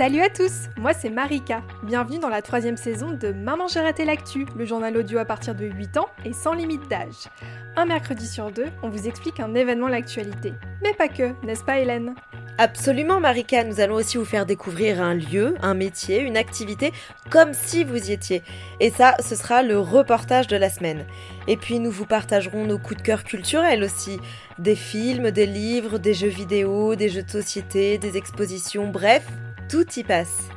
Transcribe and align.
Salut 0.00 0.22
à 0.22 0.30
tous, 0.30 0.70
moi 0.78 0.94
c'est 0.94 1.10
Marika. 1.10 1.62
Bienvenue 1.82 2.18
dans 2.18 2.30
la 2.30 2.40
troisième 2.40 2.78
saison 2.78 3.10
de 3.10 3.32
Maman 3.32 3.66
j'ai 3.68 4.04
l'actu, 4.06 4.46
le 4.56 4.64
journal 4.64 4.96
audio 4.96 5.18
à 5.18 5.26
partir 5.26 5.54
de 5.54 5.66
8 5.66 5.98
ans 5.98 6.08
et 6.24 6.32
sans 6.32 6.54
limite 6.54 6.88
d'âge. 6.88 7.28
Un 7.76 7.84
mercredi 7.84 8.26
sur 8.26 8.50
deux, 8.50 8.68
on 8.82 8.88
vous 8.88 9.06
explique 9.06 9.40
un 9.40 9.54
événement 9.54 9.88
l'actualité. 9.88 10.54
Mais 10.82 10.94
pas 10.94 11.08
que, 11.08 11.34
n'est-ce 11.44 11.64
pas 11.64 11.80
Hélène? 11.80 12.14
Absolument 12.56 13.20
Marika, 13.20 13.62
nous 13.62 13.80
allons 13.80 13.96
aussi 13.96 14.16
vous 14.16 14.24
faire 14.24 14.46
découvrir 14.46 15.02
un 15.02 15.12
lieu, 15.12 15.54
un 15.60 15.74
métier, 15.74 16.20
une 16.20 16.38
activité 16.38 16.94
comme 17.28 17.52
si 17.52 17.84
vous 17.84 18.08
y 18.08 18.12
étiez. 18.12 18.42
Et 18.80 18.88
ça, 18.90 19.16
ce 19.22 19.36
sera 19.36 19.62
le 19.62 19.78
reportage 19.78 20.46
de 20.46 20.56
la 20.56 20.70
semaine. 20.70 21.04
Et 21.46 21.58
puis 21.58 21.78
nous 21.78 21.90
vous 21.90 22.06
partagerons 22.06 22.64
nos 22.64 22.78
coups 22.78 23.02
de 23.02 23.06
cœur 23.06 23.22
culturels 23.22 23.84
aussi. 23.84 24.18
Des 24.58 24.76
films, 24.76 25.30
des 25.30 25.46
livres, 25.46 25.98
des 25.98 26.14
jeux 26.14 26.28
vidéo, 26.28 26.94
des 26.94 27.10
jeux 27.10 27.22
de 27.22 27.30
société, 27.30 27.98
des 27.98 28.16
expositions, 28.16 28.88
bref, 28.88 29.26
tout 29.70 29.86
y 29.96 30.02
passe. 30.02 30.48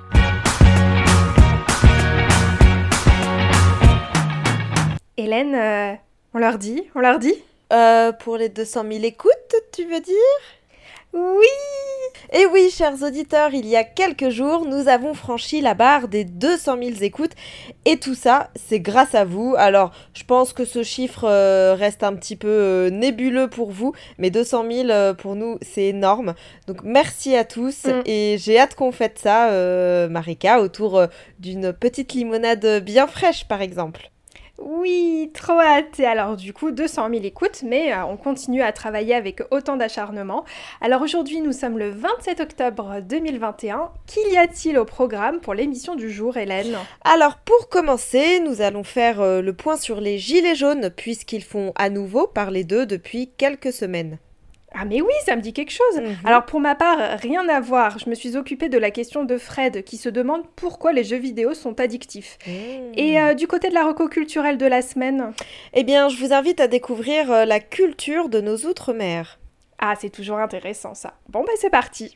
Hélène, 5.17 5.53
euh, 5.53 5.94
on 6.34 6.39
leur 6.39 6.58
dit 6.58 6.84
On 6.95 6.99
leur 6.99 7.20
dit? 7.20 7.36
Euh, 7.72 8.12
pour 8.12 8.38
les 8.38 8.49
200 8.49 8.86
000 8.91 9.03
écoutes, 9.03 9.31
tu 9.72 9.86
veux 9.86 9.99
dire? 9.99 10.16
Oui 11.13 11.45
Et 12.31 12.48
oui, 12.48 12.72
chers 12.72 13.03
auditeurs, 13.03 13.53
il 13.53 13.67
y 13.67 13.76
a 13.76 13.84
quelques 13.84 14.30
jours, 14.30 14.66
nous 14.66 14.88
avons 14.88 15.13
franchi 15.13 15.62
la 15.62 15.76
barre 15.76 16.08
des 16.08 16.23
200 16.23 16.77
000 16.81 16.91
écoutes. 17.02 17.34
Et 17.86 17.98
tout 17.98 18.16
ça, 18.16 18.49
c'est 18.55 18.80
grâce 18.80 19.13
à 19.13 19.23
vous. 19.23 19.53
Alors, 19.58 19.91
je 20.16 20.23
pense 20.23 20.53
que 20.53 20.66
ce 20.66 20.81
chiffre 20.81 21.26
euh, 21.26 21.76
reste 21.77 22.02
un 22.02 22.16
petit 22.16 22.36
peu 22.36 22.48
euh, 22.48 22.89
nébuleux 22.89 23.48
pour 23.48 23.70
vous, 23.72 23.94
mais 24.17 24.31
200 24.31 24.66
000 24.72 24.89
euh, 24.89 25.13
pour 25.13 25.36
nous, 25.36 25.59
c'est 25.62 25.86
énorme. 25.86 26.34
Donc, 26.66 26.77
merci 26.84 27.36
à 27.36 27.44
tous. 27.44 27.86
Mm. 27.86 28.02
Et 28.08 28.38
j'ai 28.39 28.58
hâte 28.58 28.73
qu'on 28.73 28.91
fête 28.91 29.20
ça, 29.20 29.50
Marika, 30.09 30.61
autour 30.61 31.05
d'une 31.39 31.73
petite 31.73 32.14
limonade 32.14 32.84
bien 32.84 33.06
fraîche, 33.06 33.47
par 33.47 33.61
exemple. 33.61 34.12
Oui, 34.59 35.32
trop 35.34 35.59
hâte 35.59 36.00
Et 36.00 36.06
alors 36.06 36.38
du 36.38 36.54
coup, 36.54 36.72
200 36.72 37.09
000 37.09 37.23
écoutes, 37.23 37.64
mais 37.64 37.92
euh, 37.92 38.06
on 38.06 38.18
continue 38.18 38.62
à 38.62 38.72
travailler 38.72 39.16
avec 39.16 39.42
autant 39.50 39.78
d'acharnement. 39.78 40.46
Alors 40.80 41.02
aujourd'hui, 41.02 41.42
nous 41.42 41.54
sommes 41.54 41.80
le 41.80 41.90
27 41.90 42.40
octobre 42.40 43.02
2021. 43.02 43.92
Qu'y 44.06 44.38
a-t-il 44.38 44.78
au 44.78 44.86
programme 44.86 45.40
pour 45.40 45.56
l'émission 45.56 45.96
du 45.96 46.12
jour, 46.12 46.38
Hélène? 46.38 46.78
Alors 47.04 47.38
pour 47.38 47.68
commencer, 47.68 48.40
nous 48.42 48.62
allons 48.62 48.84
faire 48.84 49.22
euh, 49.22 49.42
le 49.42 49.54
point 49.54 49.76
sur 49.76 50.00
les 50.00 50.20
gilets 50.20 50.56
jaunes 50.56 50.92
puisqu'ils 50.96 51.44
font 51.44 51.74
à 51.76 51.90
nouveau 51.90 52.28
parler 52.28 52.64
d'eux 52.64 52.86
depuis 52.86 53.31
quelques 53.36 53.74
semaines. 53.74 54.20
Ah 54.75 54.85
mais 54.85 55.02
oui, 55.02 55.13
ça 55.25 55.35
me 55.35 55.41
dit 55.41 55.53
quelque 55.53 55.71
chose 55.71 55.97
Mhm. 56.02 56.16
Alors 56.25 56.45
pour 56.45 56.59
ma 56.59 56.73
part, 56.75 56.97
rien 57.21 57.47
à 57.47 57.59
voir. 57.59 57.99
Je 57.99 58.09
me 58.09 58.16
suis 58.16 58.35
occupée 58.35 58.69
de 58.69 58.77
la 58.77 58.89
question 58.91 59.23
de 59.23 59.38
Fred 59.38 59.83
qui 59.83 59.97
se 59.97 60.09
demande 60.09 60.43
pourquoi 60.55 60.93
les 60.93 61.03
jeux 61.03 61.17
vidéo 61.17 61.53
sont 61.53 61.79
addictifs. 61.79 62.38
Et 62.95 63.19
euh, 63.21 63.33
du 63.35 63.47
côté 63.47 63.69
de 63.69 63.73
la 63.75 63.85
reco 63.85 64.07
culturelle 64.07 64.57
de 64.57 64.66
la 64.66 64.81
semaine 64.81 65.33
Eh 65.73 65.83
bien, 65.83 66.09
je 66.09 66.17
vous 66.17 66.33
invite 66.33 66.59
à 66.59 66.67
découvrir 66.67 67.31
euh, 67.31 67.45
la 67.45 67.59
culture 67.59 68.29
de 68.29 68.41
nos 68.41 68.57
outre-mer. 68.66 69.39
Ah, 69.77 69.94
c'est 69.99 70.09
toujours 70.09 70.38
intéressant 70.39 70.94
ça. 70.95 71.13
Bon 71.29 71.41
bah 71.41 71.51
c'est 71.57 71.69
parti 71.69 72.16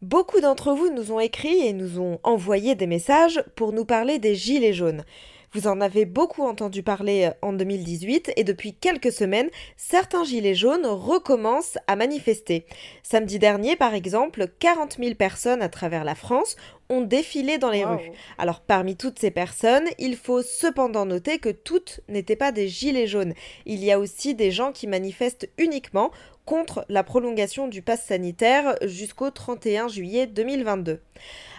Beaucoup 0.00 0.40
d'entre 0.40 0.72
vous 0.72 0.90
nous 0.92 1.12
ont 1.12 1.20
écrit 1.20 1.66
et 1.66 1.72
nous 1.72 2.00
ont 2.00 2.18
envoyé 2.22 2.74
des 2.74 2.86
messages 2.86 3.42
pour 3.54 3.72
nous 3.72 3.84
parler 3.84 4.18
des 4.18 4.34
gilets 4.34 4.72
jaunes. 4.74 5.04
Vous 5.54 5.66
en 5.66 5.82
avez 5.82 6.06
beaucoup 6.06 6.44
entendu 6.44 6.82
parler 6.82 7.24
euh, 7.24 7.34
en 7.42 7.52
2018 7.52 8.32
et 8.36 8.44
depuis 8.44 8.72
quelques 8.74 9.12
semaines, 9.12 9.50
certains 9.76 10.24
gilets 10.24 10.54
jaunes 10.54 10.86
recommencent 10.86 11.76
à 11.86 11.94
manifester. 11.96 12.64
Samedi 13.02 13.38
dernier, 13.38 13.76
par 13.76 13.92
exemple, 13.92 14.48
40 14.58 14.96
000 14.98 15.14
personnes 15.14 15.60
à 15.60 15.68
travers 15.68 16.04
la 16.04 16.14
France 16.14 16.56
ont 16.88 17.02
défilé 17.02 17.58
dans 17.58 17.70
les 17.70 17.84
Wow. 17.84 17.96
rues. 17.96 18.12
Alors 18.38 18.60
parmi 18.60 18.96
toutes 18.96 19.18
ces 19.18 19.30
personnes, 19.30 19.88
il 19.98 20.16
faut 20.16 20.40
cependant 20.42 21.04
noter 21.04 21.38
que 21.38 21.50
toutes 21.50 22.00
n'étaient 22.08 22.36
pas 22.36 22.52
des 22.52 22.68
gilets 22.68 23.06
jaunes. 23.06 23.34
Il 23.66 23.84
y 23.84 23.92
a 23.92 23.98
aussi 23.98 24.34
des 24.34 24.50
gens 24.50 24.72
qui 24.72 24.86
manifestent 24.86 25.50
uniquement 25.58 26.12
contre 26.44 26.84
la 26.88 27.04
prolongation 27.04 27.68
du 27.68 27.82
pass 27.82 28.04
sanitaire 28.04 28.76
jusqu'au 28.82 29.30
31 29.30 29.88
juillet 29.88 30.26
2022. 30.26 31.00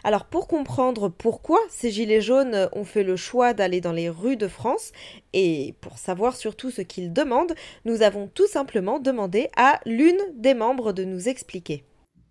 Alors 0.04 0.26
pour 0.26 0.48
comprendre 0.48 1.08
pourquoi 1.08 1.60
ces 1.70 1.90
gilets 1.90 2.22
jaunes 2.22 2.68
ont 2.74 2.84
fait 2.84 3.04
le 3.04 3.16
choix 3.16 3.54
d'aller 3.54 3.80
dans 3.80 3.94
les 3.94 4.10
rues 4.10 4.36
de 4.36 4.50
France 4.50 4.92
et 5.32 5.76
pour 5.80 5.98
savoir 5.98 6.36
surtout 6.36 6.72
ce 6.72 6.82
qu'ils 6.82 7.14
demandent, 7.14 7.56
nous 7.86 8.02
avons 8.02 8.28
tout 8.28 8.48
simplement 8.48 9.00
demandé 9.00 9.48
à 9.56 9.80
l'une 9.86 10.20
des 10.36 10.54
membres 10.54 10.92
de 10.92 11.06
nous 11.06 11.30
expliquer. 11.30 11.86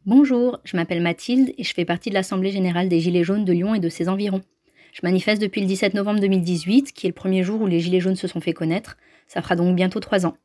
Bonjour, 0.04 0.58
je 0.64 0.76
m'appelle 0.76 1.00
Mathilde 1.00 1.54
et 1.56 1.64
je 1.64 1.72
fais 1.72 1.86
partie 1.86 2.10
de 2.10 2.14
l'Assemblée 2.14 2.50
générale 2.50 2.88
des 2.88 3.00
Gilets 3.00 3.24
jaunes 3.24 3.44
de 3.44 3.52
Lyon 3.52 3.74
et 3.74 3.80
de 3.80 3.88
ses 3.88 4.08
environs. 4.08 4.42
Je 4.92 5.00
manifeste 5.04 5.40
depuis 5.40 5.62
le 5.62 5.66
17 5.66 5.94
novembre 5.94 6.20
2018, 6.20 6.92
qui 6.92 7.06
est 7.06 7.10
le 7.10 7.14
premier 7.14 7.42
jour 7.42 7.62
où 7.62 7.66
les 7.66 7.80
Gilets 7.80 8.00
jaunes 8.00 8.16
se 8.16 8.28
sont 8.28 8.40
fait 8.40 8.52
connaître. 8.52 8.98
Ça 9.26 9.40
fera 9.40 9.56
donc 9.56 9.74
bientôt 9.74 10.00
trois 10.00 10.26
ans. 10.26 10.36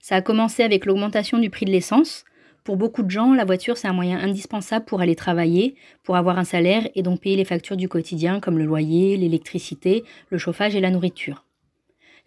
Ça 0.00 0.16
a 0.16 0.22
commencé 0.22 0.62
avec 0.62 0.84
l'augmentation 0.84 1.38
du 1.38 1.48
prix 1.48 1.64
de 1.64 1.70
l'essence. 1.70 2.24
Pour 2.70 2.76
beaucoup 2.76 3.02
de 3.02 3.10
gens, 3.10 3.34
la 3.34 3.44
voiture, 3.44 3.76
c'est 3.76 3.88
un 3.88 3.92
moyen 3.92 4.20
indispensable 4.20 4.84
pour 4.84 5.00
aller 5.00 5.16
travailler, 5.16 5.74
pour 6.04 6.14
avoir 6.14 6.38
un 6.38 6.44
salaire 6.44 6.88
et 6.94 7.02
donc 7.02 7.20
payer 7.20 7.34
les 7.34 7.44
factures 7.44 7.76
du 7.76 7.88
quotidien 7.88 8.38
comme 8.38 8.58
le 8.58 8.64
loyer, 8.64 9.16
l'électricité, 9.16 10.04
le 10.28 10.38
chauffage 10.38 10.76
et 10.76 10.80
la 10.80 10.92
nourriture. 10.92 11.44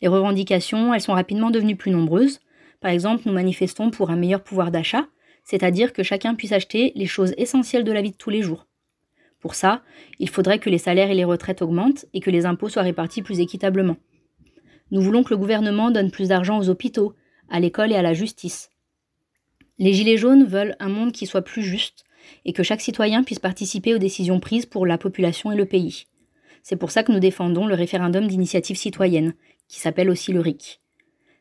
Les 0.01 0.09
revendications, 0.09 0.93
elles 0.93 0.99
sont 0.99 1.13
rapidement 1.13 1.49
devenues 1.49 1.77
plus 1.77 1.91
nombreuses. 1.91 2.41
Par 2.81 2.91
exemple, 2.91 3.23
nous 3.25 3.31
manifestons 3.31 3.89
pour 3.89 4.09
un 4.09 4.17
meilleur 4.17 4.43
pouvoir 4.43 4.69
d'achat, 4.69 5.05
c'est-à-dire 5.45 5.93
que 5.93 6.03
chacun 6.03 6.35
puisse 6.35 6.51
acheter 6.51 6.91
les 6.95 7.07
choses 7.07 7.33
essentielles 7.37 7.85
de 7.85 7.93
la 7.93 8.01
vie 8.01 8.11
de 8.11 8.17
tous 8.17 8.29
les 8.29 8.41
jours. 8.41 8.67
Pour 9.39 9.55
ça, 9.55 9.81
il 10.19 10.27
faudrait 10.27 10.59
que 10.59 10.69
les 10.69 10.77
salaires 10.77 11.09
et 11.09 11.15
les 11.15 11.23
retraites 11.23 11.61
augmentent 11.61 12.05
et 12.13 12.19
que 12.19 12.31
les 12.31 12.45
impôts 12.45 12.67
soient 12.67 12.81
répartis 12.81 13.21
plus 13.21 13.39
équitablement. 13.39 13.95
Nous 14.91 14.99
voulons 14.99 15.23
que 15.23 15.33
le 15.33 15.37
gouvernement 15.37 15.89
donne 15.89 16.11
plus 16.11 16.27
d'argent 16.27 16.59
aux 16.59 16.67
hôpitaux, 16.67 17.13
à 17.49 17.61
l'école 17.61 17.93
et 17.93 17.95
à 17.95 18.01
la 18.01 18.13
justice. 18.13 18.72
Les 19.79 19.93
Gilets 19.93 20.17
jaunes 20.17 20.45
veulent 20.45 20.75
un 20.79 20.89
monde 20.89 21.11
qui 21.11 21.25
soit 21.25 21.41
plus 21.41 21.63
juste 21.63 22.03
et 22.45 22.53
que 22.53 22.63
chaque 22.63 22.81
citoyen 22.81 23.23
puisse 23.23 23.39
participer 23.39 23.93
aux 23.93 23.99
décisions 23.99 24.39
prises 24.39 24.65
pour 24.65 24.85
la 24.85 24.97
population 24.97 25.51
et 25.51 25.55
le 25.55 25.65
pays. 25.65 26.05
C'est 26.61 26.77
pour 26.77 26.91
ça 26.91 27.03
que 27.03 27.11
nous 27.11 27.19
défendons 27.19 27.65
le 27.65 27.75
référendum 27.75 28.27
d'initiative 28.27 28.77
citoyenne, 28.77 29.33
qui 29.67 29.79
s'appelle 29.79 30.09
aussi 30.09 30.31
le 30.31 30.39
RIC. 30.39 30.79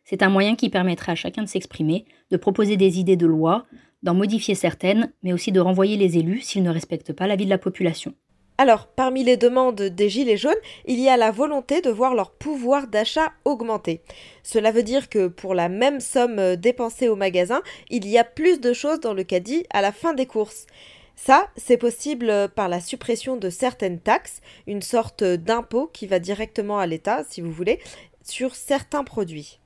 C'est 0.04 0.22
un 0.22 0.30
moyen 0.30 0.56
qui 0.56 0.68
permettrait 0.68 1.12
à 1.12 1.16
chacun 1.16 1.42
de 1.42 1.48
s'exprimer, 1.48 2.06
de 2.30 2.36
proposer 2.36 2.76
des 2.76 2.98
idées 2.98 3.16
de 3.16 3.26
loi, 3.26 3.66
d'en 4.02 4.14
modifier 4.14 4.54
certaines, 4.56 5.12
mais 5.22 5.32
aussi 5.32 5.52
de 5.52 5.60
renvoyer 5.60 5.96
les 5.96 6.18
élus 6.18 6.40
s'ils 6.40 6.64
ne 6.64 6.70
respectent 6.70 7.12
pas 7.12 7.28
l'avis 7.28 7.44
de 7.44 7.50
la 7.50 7.58
population. 7.58 8.14
Alors, 8.62 8.86
parmi 8.86 9.24
les 9.24 9.36
demandes 9.36 9.82
des 9.82 10.08
Gilets 10.08 10.36
jaunes, 10.36 10.54
il 10.86 11.00
y 11.00 11.08
a 11.08 11.16
la 11.16 11.32
volonté 11.32 11.80
de 11.80 11.90
voir 11.90 12.14
leur 12.14 12.30
pouvoir 12.30 12.86
d'achat 12.86 13.32
augmenter. 13.44 14.02
Cela 14.44 14.70
veut 14.70 14.84
dire 14.84 15.08
que 15.08 15.26
pour 15.26 15.52
la 15.56 15.68
même 15.68 15.98
somme 15.98 16.38
euh, 16.38 16.54
dépensée 16.54 17.08
au 17.08 17.16
magasin, 17.16 17.60
il 17.90 18.06
y 18.06 18.18
a 18.18 18.22
plus 18.22 18.60
de 18.60 18.72
choses 18.72 19.00
dans 19.00 19.14
le 19.14 19.24
caddie 19.24 19.66
à 19.70 19.82
la 19.82 19.90
fin 19.90 20.14
des 20.14 20.26
courses. 20.26 20.68
Ça, 21.16 21.48
c'est 21.56 21.76
possible 21.76 22.30
euh, 22.30 22.46
par 22.46 22.68
la 22.68 22.80
suppression 22.80 23.36
de 23.36 23.50
certaines 23.50 23.98
taxes, 23.98 24.40
une 24.68 24.80
sorte 24.80 25.24
d'impôt 25.24 25.90
qui 25.92 26.06
va 26.06 26.20
directement 26.20 26.78
à 26.78 26.86
l'État, 26.86 27.24
si 27.28 27.40
vous 27.40 27.50
voulez, 27.50 27.80
sur 28.22 28.54
certains 28.54 29.02
produits. 29.02 29.58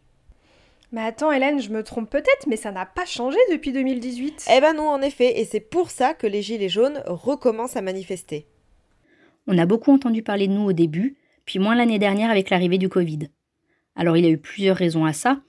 Mais 0.91 1.03
attends 1.03 1.33
Hélène, 1.33 1.61
je 1.61 1.69
me 1.69 1.85
trompe 1.85 2.09
peut-être, 2.09 2.47
mais 2.47 2.57
ça 2.57 2.73
n'a 2.73 2.87
pas 2.87 3.05
changé 3.05 3.37
depuis 3.53 3.73
2018 3.73 4.47
Eh 4.57 4.61
ben 4.63 4.73
non, 4.73 4.89
en 4.89 5.03
effet, 5.03 5.39
et 5.39 5.45
c'est 5.45 5.61
pour 5.61 5.91
ça 5.91 6.15
que 6.15 6.27
les 6.27 6.41
Gilets 6.41 6.71
jaunes 6.71 7.03
recommencent 7.05 7.77
à 7.77 7.83
manifester. 7.83 8.47
On 9.47 9.59
a 9.59 9.67
beaucoup 9.67 9.93
entendu 9.93 10.23
parler 10.23 10.49
de 10.49 10.53
nous 10.53 10.65
au 10.65 10.73
début, 10.73 11.17
puis 11.45 11.59
moins 11.59 11.77
l'année 11.77 11.99
dernière 11.99 12.31
avec 12.31 12.51
l'arrivée 12.51 12.79
du 12.79 12.89
Covid. 12.89 13.29
Alors 13.95 14.17
il 14.17 14.25
y 14.25 14.29
a 14.29 14.31
eu 14.31 14.39
plusieurs 14.39 14.77
raisons 14.77 15.05
à 15.05 15.13
ça. 15.13 15.41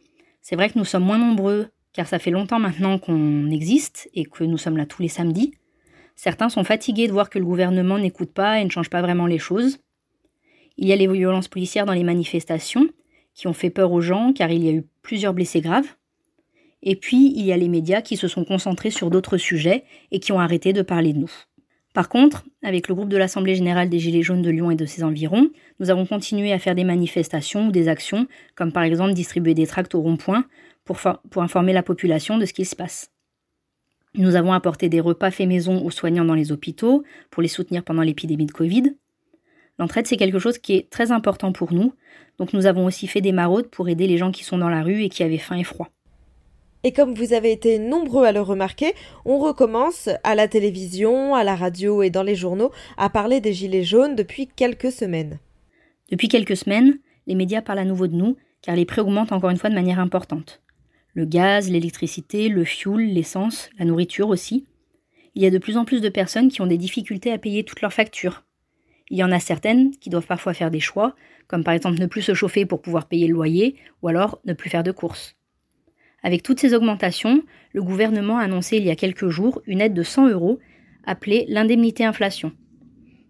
C'est 0.42 0.56
vrai 0.56 0.70
que 0.70 0.78
nous 0.78 0.86
sommes 0.86 1.04
moins 1.04 1.18
nombreux, 1.18 1.68
car 1.94 2.08
ça 2.08 2.20
fait 2.20 2.32
longtemps 2.32 2.60
maintenant 2.60 3.00
qu'on 3.00 3.50
existe 3.50 4.10
et 4.14 4.26
que 4.26 4.44
nous 4.44 4.58
sommes 4.58 4.78
là 4.78 4.86
tous 4.86 5.02
les 5.02 5.08
samedis. 5.08 5.54
Certains 6.16 6.50
sont 6.50 6.64
fatigués 6.64 7.08
de 7.08 7.12
voir 7.12 7.30
que 7.30 7.40
le 7.40 7.46
gouvernement 7.46 7.98
n'écoute 7.98 8.32
pas 8.32 8.60
et 8.60 8.66
ne 8.66 8.70
change 8.70 8.90
pas 8.90 9.02
vraiment 9.02 9.26
les 9.26 9.40
choses. 9.40 9.80
Il 10.78 10.88
y 10.88 10.94
a 10.94 10.96
les 10.96 11.08
violences 11.08 11.48
policières 11.48 11.86
dans 11.86 11.94
les 11.94 12.04
manifestations, 12.04 12.88
qui 13.34 13.48
ont 13.48 13.54
fait 13.54 13.70
peur 13.70 13.92
aux 13.92 14.02
gens 14.02 14.34
car 14.34 14.52
il 14.52 14.64
y 14.64 14.70
a 14.70 14.74
eu 14.74 14.84
plusieurs 15.02 15.34
blessés 15.34 15.62
graves. 15.62 15.96
Et 16.84 16.96
puis, 16.96 17.34
il 17.36 17.46
y 17.46 17.52
a 17.52 17.58
les 17.58 17.68
médias 17.68 18.02
qui 18.02 18.18
se 18.18 18.28
sont 18.28 18.46
concentrés 18.46 18.92
sur 18.92 19.10
d'autres 19.10 19.38
sujets 19.38 19.84
et 20.12 20.20
qui 20.20 20.32
ont 20.32 20.40
arrêté 20.40 20.74
de 20.74 20.82
parler 20.82 21.14
de 21.14 21.20
nous. 21.20 21.32
Par 21.98 22.10
contre, 22.10 22.46
avec 22.62 22.90
le 22.90 22.94
groupe 22.94 23.10
de 23.10 23.18
l'Assemblée 23.18 23.56
générale 23.56 23.90
des 23.90 23.98
Gilets 23.98 24.22
jaunes 24.22 24.44
de 24.44 24.52
Lyon 24.52 24.70
et 24.70 24.76
de 24.76 24.86
ses 24.86 25.04
environs, 25.04 25.50
nous 25.80 25.90
avons 25.90 26.06
continué 26.06 26.54
à 26.54 26.60
faire 26.60 26.76
des 26.76 26.84
manifestations 26.84 27.70
ou 27.70 27.72
des 27.72 27.88
actions, 27.88 28.28
comme 28.54 28.72
par 28.72 28.84
exemple 28.84 29.16
distribuer 29.16 29.56
des 29.56 29.66
tracts 29.66 29.96
au 29.96 30.02
rond-point 30.02 30.46
pour, 30.86 31.00
informer 31.38 31.74
la 31.74 31.82
population 31.82 32.38
de 32.38 32.46
ce 32.46 32.54
qu'il 32.54 32.68
se 32.68 32.76
passe. 32.76 33.10
Nous 34.14 34.36
avons 34.36 34.54
apporté 34.54 34.90
des 34.90 35.00
repas 35.00 35.32
faits 35.32 35.48
maison 35.48 35.84
aux 35.84 35.90
soignants 35.90 36.24
dans 36.24 36.36
les 36.36 36.52
hôpitaux 36.52 37.04
pour 37.32 37.42
les 37.42 37.48
soutenir 37.48 37.84
pendant 37.84 38.04
l'épidémie 38.04 38.46
de 38.46 38.52
Covid. 38.52 38.96
L'entraide, 39.80 40.06
c'est 40.06 40.18
quelque 40.18 40.38
chose 40.38 40.60
qui 40.60 40.76
est 40.76 40.92
très 40.92 41.12
important 41.12 41.52
pour 41.52 41.74
nous, 41.74 41.96
donc 42.38 42.54
nous 42.54 42.68
avons 42.68 42.86
aussi 42.86 43.08
fait 43.08 43.22
des 43.22 43.32
maraudes 43.32 43.72
pour 43.72 43.90
aider 43.90 44.06
les 44.06 44.20
gens 44.20 44.32
qui 44.32 44.44
sont 44.44 44.60
dans 44.60 44.70
la 44.70 44.84
rue 44.84 45.02
et 45.02 45.10
qui 45.10 45.24
avaient 45.24 45.40
faim 45.40 45.58
et 45.58 45.64
froid. 45.64 45.90
Et 46.84 46.94
comme 46.94 47.14
vous 47.14 47.34
avez 47.34 47.52
été 47.52 47.80
nombreux 47.80 48.26
à 48.26 48.32
le 48.32 48.42
remarquer, 48.42 48.94
on 49.26 49.40
recommence 49.40 50.10
à 50.24 50.36
la 50.36 50.48
télévision, 50.48 51.36
à 51.36 51.44
la 51.44 51.56
radio 51.56 52.04
et 52.04 52.10
dans 52.10 52.24
les 52.24 52.36
journaux 52.36 52.72
à 52.98 53.10
parler 53.10 53.42
des 53.42 53.54
Gilets 53.54 53.84
jaunes 53.84 54.16
depuis 54.16 54.48
quelques 54.48 54.92
semaines. 54.92 55.40
Depuis 56.10 56.28
quelques 56.28 56.56
semaines, 56.56 57.00
les 57.26 57.36
médias 57.36 57.62
parlent 57.62 57.80
à 57.80 57.86
nouveau 57.86 58.08
de 58.08 58.16
nous, 58.16 58.38
car 58.62 58.76
les 58.76 58.86
prix 58.86 59.02
augmentent 59.02 59.32
encore 59.32 59.50
une 59.50 59.58
fois 59.58 59.70
de 59.70 59.76
manière 59.76 60.00
importante. 60.00 60.62
Le 61.14 61.26
gaz, 61.26 61.70
l'électricité, 61.70 62.48
le 62.48 62.64
fioul, 62.64 63.02
l'essence, 63.02 63.70
la 63.80 63.86
nourriture 63.86 64.30
aussi. 64.30 64.66
Il 65.36 65.42
y 65.42 65.46
a 65.46 65.52
de 65.52 65.58
plus 65.58 65.78
en 65.78 65.86
plus 65.86 66.02
de 66.02 66.10
personnes 66.10 66.50
qui 66.50 66.62
ont 66.62 66.68
des 66.68 66.78
difficultés 66.78 67.32
à 67.32 67.38
payer 67.38 67.64
toutes 67.64 67.82
leurs 67.82 67.94
factures. 67.94 68.44
Il 69.10 69.18
y 69.18 69.24
en 69.24 69.32
a 69.32 69.40
certaines 69.40 69.92
qui 69.98 70.10
doivent 70.10 70.28
parfois 70.28 70.54
faire 70.54 70.72
des 70.72 70.80
choix, 70.80 71.16
comme 71.48 71.64
par 71.64 71.74
exemple 71.74 72.00
ne 72.00 72.06
plus 72.06 72.22
se 72.22 72.34
chauffer 72.34 72.66
pour 72.66 72.82
pouvoir 72.82 73.08
payer 73.08 73.28
le 73.28 73.34
loyer, 73.34 73.76
ou 74.02 74.10
alors 74.10 74.40
ne 74.46 74.54
plus 74.54 74.70
faire 74.70 74.84
de 74.84 74.92
courses. 74.92 75.36
Avec 76.28 76.44
toutes 76.44 76.60
ces 76.60 76.74
augmentations, 76.74 77.42
le 77.72 77.82
gouvernement 77.82 78.38
a 78.38 78.44
annoncé 78.44 78.76
il 78.76 78.84
y 78.84 78.90
a 78.90 78.98
quelques 78.98 79.30
jours 79.30 79.62
une 79.66 79.80
aide 79.80 79.94
de 79.94 80.04
100 80.04 80.28
euros 80.28 80.60
appelée 81.06 81.46
l'indemnité 81.48 82.04
inflation. 82.04 82.52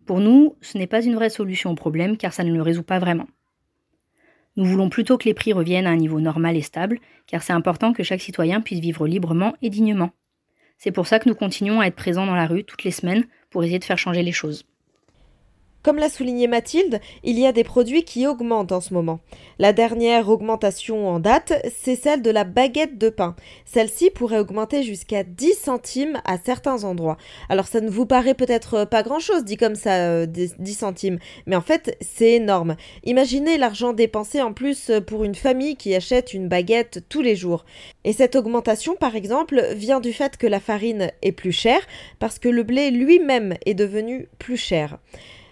Pour 0.08 0.20
nous, 0.20 0.56
ce 0.62 0.80
n'est 0.80 0.88
pas 0.88 1.06
une 1.06 1.14
vraie 1.14 1.30
solution 1.30 1.70
au 1.70 1.76
problème 1.76 2.18
car 2.18 2.34
ça 2.34 2.44
ne 2.44 2.52
le 2.52 2.64
résout 2.64 2.82
pas 2.82 2.98
vraiment. 2.98 3.28
Nous 4.56 4.66
voulons 4.66 4.90
plutôt 4.90 5.20
que 5.20 5.26
les 5.26 5.36
prix 5.36 5.54
reviennent 5.54 5.86
à 5.86 5.92
un 5.92 5.96
niveau 5.96 6.20
normal 6.20 6.58
et 6.58 6.64
stable, 6.64 6.98
car 7.28 7.44
c'est 7.44 7.54
important 7.54 7.94
que 7.94 8.02
chaque 8.02 8.20
citoyen 8.20 8.62
puisse 8.62 8.80
vivre 8.80 9.08
librement 9.08 9.54
et 9.62 9.70
dignement. 9.70 10.10
C'est 10.80 10.92
pour 10.92 11.06
ça 11.06 11.20
que 11.20 11.30
nous 11.30 11.36
continuons 11.36 11.82
à 11.82 11.86
être 11.86 11.96
présents 11.96 12.26
dans 12.26 12.34
la 12.34 12.48
rue 12.48 12.64
toutes 12.64 12.84
les 12.84 12.90
semaines 12.90 13.26
pour 13.52 13.64
essayer 13.64 13.78
de 13.78 13.84
faire 13.84 14.00
changer 14.00 14.24
les 14.24 14.32
choses. 14.32 14.66
Comme 15.88 16.00
l'a 16.00 16.10
souligné 16.10 16.48
Mathilde, 16.48 17.00
il 17.24 17.40
y 17.40 17.48
a 17.48 17.54
des 17.54 17.64
produits 17.64 18.04
qui 18.04 18.28
augmentent 18.28 18.74
en 18.74 18.82
ce 18.82 18.94
moment. 18.94 19.22
La 19.58 19.72
dernière 19.72 20.28
augmentation 20.28 21.08
en 21.08 21.22
date, 21.22 21.54
c'est 21.74 21.96
celle 21.96 22.22
de 22.22 22.30
la 22.30 22.44
baguette 22.44 22.98
de 22.98 23.08
pain. 23.08 23.38
Celle-ci 23.64 24.10
pourrait 24.10 24.40
augmenter 24.40 24.84
jusqu'à 24.84 25.24
10 25.24 25.54
centimes 25.54 26.20
à 26.26 26.38
certains 26.40 26.84
endroits. 26.84 27.16
Alors 27.48 27.68
ça 27.68 27.80
ne 27.80 27.90
vous 27.90 28.06
paraît 28.06 28.34
peut-être 28.34 28.84
pas 28.84 29.02
grand-chose 29.02 29.46
dit 29.46 29.56
comme 29.56 29.76
ça, 29.76 30.26
10 30.26 30.56
euh, 30.60 30.66
centimes, 30.74 31.20
mais 31.46 31.56
en 31.56 31.62
fait 31.62 31.96
c'est 32.02 32.34
énorme. 32.34 32.76
Imaginez 33.06 33.58
l'argent 33.58 33.94
dépensé 33.94 34.42
en 34.42 34.52
plus 34.52 34.92
pour 35.08 35.24
une 35.24 35.36
famille 35.36 35.78
qui 35.78 35.96
achète 35.96 36.34
une 36.34 36.50
baguette 36.50 37.06
tous 37.08 37.22
les 37.22 37.38
jours. 37.38 37.64
Et 38.04 38.12
cette 38.12 38.36
augmentation, 38.36 38.98
par 38.98 39.16
exemple, 39.16 39.64
vient 39.74 40.02
du 40.02 40.12
fait 40.12 40.36
que 40.36 40.48
la 40.48 40.60
farine 40.60 41.14
est 41.22 41.32
plus 41.32 41.54
chère 41.54 41.88
parce 42.20 42.40
que 42.40 42.50
le 42.50 42.64
blé 42.64 42.92
lui-même 42.92 43.56
est 43.66 43.74
devenu 43.74 44.28
plus 44.38 44.58
cher. 44.58 44.98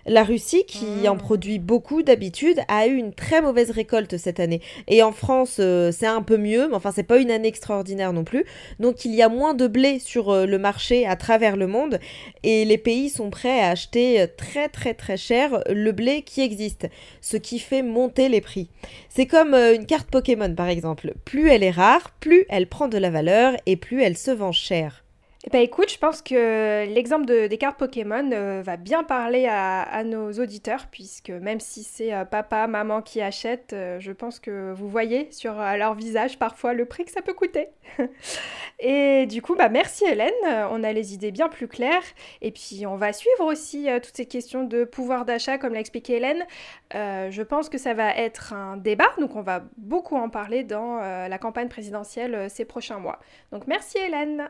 La 0.07 0.24
Russie, 0.24 0.66
qui 0.68 0.86
ah. 1.06 1.12
en 1.12 1.18
produit 1.18 1.57
beaucoup 1.57 2.04
d'habitude, 2.04 2.60
a 2.68 2.86
eu 2.86 2.96
une 2.96 3.12
très 3.12 3.42
mauvaise 3.42 3.72
récolte 3.72 4.18
cette 4.18 4.40
année. 4.40 4.62
Et 4.88 5.02
en 5.02 5.12
France, 5.12 5.57
euh, 5.60 5.92
c'est 5.92 6.06
un 6.06 6.22
peu 6.22 6.38
mieux, 6.38 6.68
mais 6.68 6.75
enfin, 6.75 6.92
c'est 6.94 7.04
pas 7.04 7.18
une 7.18 7.31
année 7.31 7.48
extraordinaire 7.48 8.13
non 8.13 8.24
plus. 8.24 8.46
Donc, 8.80 9.04
il 9.06 9.16
y 9.16 9.24
a 9.24 9.30
moins 9.30 9.56
de 9.56 9.66
blé 9.66 9.98
sur 9.98 10.30
euh, 10.30 10.46
le 10.46 10.60
marché 10.60 11.07
à 11.07 11.16
travers 11.16 11.57
le 11.57 11.66
monde. 11.66 12.00
Et 12.44 12.66
les 12.66 12.78
pays 12.78 13.10
sont 13.10 13.31
prêts 13.31 13.62
à 13.62 13.69
acheter 13.69 14.22
euh, 14.22 14.28
très, 14.38 14.69
très, 14.69 14.94
très 14.94 15.18
cher 15.18 15.63
le 15.68 15.92
blé 15.92 16.22
qui 16.22 16.42
existe. 16.42 16.88
Ce 17.22 17.38
qui 17.38 17.57
fait 17.57 17.81
monter 17.81 18.30
les 18.30 18.42
prix. 18.42 18.69
C'est 19.10 19.25
comme 19.25 19.56
une 19.56 19.88
carte 19.88 20.12
Pokémon, 20.12 20.54
par 20.54 20.68
exemple. 20.68 21.13
Plus 21.25 21.50
elle 21.50 21.63
est 21.63 21.72
rare, 21.72 22.12
plus 22.19 22.46
elle 22.50 22.68
prend 22.68 22.88
de 22.88 23.00
la 23.00 23.10
valeur 23.10 23.54
et 23.66 23.75
plus 23.75 24.04
elle 24.04 24.18
se 24.18 24.31
vend 24.31 24.52
cher. 24.52 25.05
Eh 25.47 25.51
ben 25.51 25.62
écoute, 25.62 25.92
je 25.92 26.00
pense 26.00 26.24
que 26.24 26.92
l'exemple 26.92 27.27
de, 27.27 27.45
des 27.45 27.59
cartes 27.59 27.77
Pokémon 27.77 28.31
euh, 28.31 28.63
va 28.65 28.77
bien 28.77 29.03
parler 29.03 29.45
à, 29.47 30.03
nos 30.03 30.31
auditeurs, 30.31 30.88
puisque 30.89 31.30
même 31.30 31.59
si 31.59 31.83
c'est 31.83 32.12
euh, 32.15 32.25
papa, 32.25 32.65
maman 32.65 33.03
qui 33.03 33.21
achètent, 33.21 33.74
euh, 33.74 34.00
je 34.00 34.12
pense 34.12 34.39
que 34.39 34.74
vous 34.74 34.89
voyez 34.89 35.31
sur 35.31 35.53
leur 35.53 35.94
visage 35.94 36.39
parfois 36.39 36.74
le 36.74 36.86
prix 36.86 37.06
que 37.06 37.12
ça 37.12 37.21
peut 37.21 37.36
coûter. 37.36 37.68
et 38.80 39.27
du 39.27 39.44
coup, 39.44 39.56
bah 39.56 39.69
merci 39.69 40.03
Hélène, 40.06 40.33
on 40.71 40.83
a 40.83 40.92
les 40.92 41.13
idées 41.13 41.30
bien 41.30 41.47
plus 41.47 41.68
claires, 41.68 42.01
et 42.42 42.50
puis 42.50 42.88
on 42.88 42.95
va 42.95 43.13
suivre 43.13 43.45
aussi 43.45 43.88
toutes 44.01 44.18
ces 44.18 44.25
questions 44.25 44.63
de 44.63 44.83
pouvoir 44.83 45.25
d'achat, 45.25 45.59
comme 45.59 45.74
l'a 45.74 45.80
expliqué 45.80 46.15
Hélène. 46.15 46.44
je 46.92 47.42
pense 47.44 47.69
que 47.69 47.77
ça 47.77 47.94
va 47.94 48.15
être 48.15 48.53
un 48.53 48.77
débat, 48.77 49.12
donc 49.19 49.36
on 49.36 49.44
va 49.44 49.62
beaucoup 49.77 50.15
en 50.15 50.30
parler 50.30 50.63
dans 50.63 50.97
la 50.97 51.38
campagne 51.38 51.69
présidentielle 51.69 52.50
ces 52.50 52.65
prochains 52.65 52.97
mois. 52.97 53.19
Donc 53.51 53.68
merci 53.68 54.00
Hélène. 54.00 54.50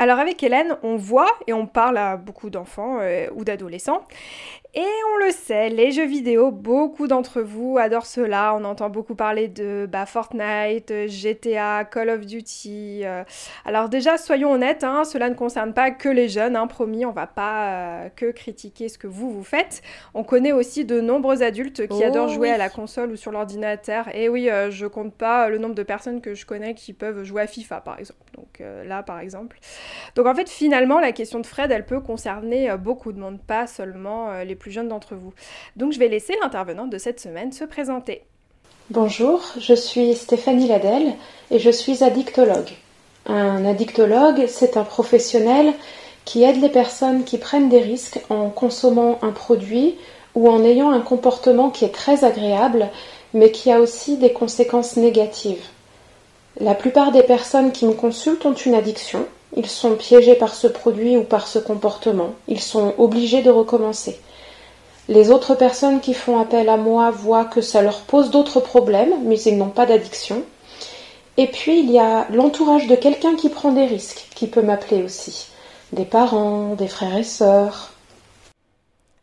Alors 0.00 0.18
avec 0.18 0.42
Hélène, 0.42 0.78
on 0.82 0.96
voit 0.96 1.30
et 1.46 1.52
on 1.52 1.66
parle 1.66 1.98
à 1.98 2.16
beaucoup 2.16 2.48
d'enfants 2.48 3.00
euh, 3.02 3.26
ou 3.34 3.44
d'adolescents. 3.44 4.08
Et 4.72 4.86
on 5.12 5.26
le 5.26 5.32
sait, 5.32 5.68
les 5.68 5.90
jeux 5.90 6.06
vidéo, 6.06 6.52
beaucoup 6.52 7.08
d'entre 7.08 7.40
vous 7.40 7.76
adorent 7.76 8.06
cela. 8.06 8.54
On 8.54 8.64
entend 8.64 8.88
beaucoup 8.88 9.16
parler 9.16 9.48
de 9.48 9.88
bah, 9.90 10.06
Fortnite, 10.06 11.08
GTA, 11.08 11.84
Call 11.84 12.08
of 12.08 12.24
Duty. 12.24 13.00
Euh. 13.04 13.24
Alors 13.64 13.88
déjà, 13.88 14.16
soyons 14.16 14.52
honnêtes, 14.52 14.84
hein, 14.84 15.02
cela 15.02 15.28
ne 15.28 15.34
concerne 15.34 15.74
pas 15.74 15.90
que 15.90 16.08
les 16.08 16.28
jeunes, 16.28 16.54
hein, 16.54 16.68
promis, 16.68 17.04
on 17.04 17.10
va 17.10 17.26
pas 17.26 17.72
euh, 17.72 18.08
que 18.14 18.30
critiquer 18.30 18.88
ce 18.88 18.96
que 18.96 19.08
vous, 19.08 19.32
vous 19.32 19.42
faites. 19.42 19.82
On 20.14 20.22
connaît 20.22 20.52
aussi 20.52 20.84
de 20.84 21.00
nombreux 21.00 21.42
adultes 21.42 21.88
qui 21.88 22.04
adorent 22.04 22.30
oh 22.30 22.34
jouer 22.34 22.52
à 22.52 22.56
la 22.56 22.68
console 22.68 23.10
ou 23.10 23.16
sur 23.16 23.32
l'ordinateur. 23.32 24.14
Et 24.14 24.28
oui, 24.28 24.48
euh, 24.50 24.70
je 24.70 24.86
compte 24.86 25.14
pas 25.14 25.48
le 25.48 25.58
nombre 25.58 25.74
de 25.74 25.82
personnes 25.82 26.20
que 26.20 26.34
je 26.34 26.46
connais 26.46 26.74
qui 26.74 26.92
peuvent 26.92 27.24
jouer 27.24 27.42
à 27.42 27.46
FIFA, 27.48 27.80
par 27.80 27.98
exemple. 27.98 28.29
Donc 28.36 28.62
là, 28.86 29.02
par 29.02 29.20
exemple. 29.20 29.58
Donc 30.14 30.26
en 30.26 30.34
fait, 30.34 30.48
finalement, 30.48 31.00
la 31.00 31.12
question 31.12 31.40
de 31.40 31.46
Fred, 31.46 31.70
elle 31.70 31.86
peut 31.86 32.00
concerner 32.00 32.74
beaucoup 32.78 33.12
de 33.12 33.18
monde, 33.18 33.40
pas 33.40 33.66
seulement 33.66 34.42
les 34.42 34.54
plus 34.54 34.70
jeunes 34.70 34.88
d'entre 34.88 35.14
vous. 35.14 35.32
Donc 35.76 35.92
je 35.92 35.98
vais 35.98 36.08
laisser 36.08 36.34
l'intervenante 36.42 36.90
de 36.90 36.98
cette 36.98 37.20
semaine 37.20 37.52
se 37.52 37.64
présenter. 37.64 38.22
Bonjour, 38.90 39.40
je 39.58 39.74
suis 39.74 40.14
Stéphanie 40.14 40.66
Ladel 40.66 41.14
et 41.50 41.58
je 41.60 41.70
suis 41.70 42.02
addictologue. 42.02 42.70
Un 43.26 43.64
addictologue, 43.64 44.46
c'est 44.48 44.76
un 44.76 44.82
professionnel 44.82 45.72
qui 46.24 46.42
aide 46.42 46.60
les 46.60 46.68
personnes 46.68 47.24
qui 47.24 47.38
prennent 47.38 47.68
des 47.68 47.80
risques 47.80 48.20
en 48.30 48.50
consommant 48.50 49.18
un 49.22 49.30
produit 49.30 49.96
ou 50.34 50.48
en 50.48 50.64
ayant 50.64 50.90
un 50.90 51.00
comportement 51.00 51.70
qui 51.70 51.84
est 51.84 51.94
très 51.94 52.24
agréable 52.24 52.88
mais 53.32 53.52
qui 53.52 53.70
a 53.70 53.80
aussi 53.80 54.16
des 54.16 54.32
conséquences 54.32 54.96
négatives. 54.96 55.62
La 56.58 56.74
plupart 56.74 57.12
des 57.12 57.22
personnes 57.22 57.70
qui 57.70 57.86
me 57.86 57.92
consultent 57.92 58.44
ont 58.44 58.54
une 58.54 58.74
addiction, 58.74 59.24
ils 59.56 59.68
sont 59.68 59.94
piégés 59.94 60.34
par 60.34 60.54
ce 60.54 60.66
produit 60.66 61.16
ou 61.16 61.22
par 61.22 61.46
ce 61.46 61.58
comportement, 61.58 62.32
ils 62.48 62.60
sont 62.60 62.94
obligés 62.98 63.42
de 63.42 63.50
recommencer. 63.50 64.18
Les 65.08 65.30
autres 65.30 65.54
personnes 65.54 66.00
qui 66.00 66.14
font 66.14 66.40
appel 66.40 66.68
à 66.68 66.76
moi 66.76 67.10
voient 67.10 67.44
que 67.44 67.60
ça 67.60 67.82
leur 67.82 68.00
pose 68.00 68.30
d'autres 68.30 68.60
problèmes, 68.60 69.14
mais 69.24 69.40
ils 69.40 69.58
n'ont 69.58 69.70
pas 69.70 69.86
d'addiction. 69.86 70.42
Et 71.36 71.46
puis 71.46 71.80
il 71.80 71.90
y 71.90 71.98
a 71.98 72.26
l'entourage 72.30 72.86
de 72.86 72.94
quelqu'un 72.94 73.34
qui 73.34 73.48
prend 73.48 73.72
des 73.72 73.86
risques, 73.86 74.28
qui 74.34 74.46
peut 74.46 74.62
m'appeler 74.62 75.02
aussi. 75.02 75.48
Des 75.92 76.04
parents, 76.04 76.74
des 76.74 76.86
frères 76.86 77.16
et 77.16 77.24
sœurs. 77.24 77.92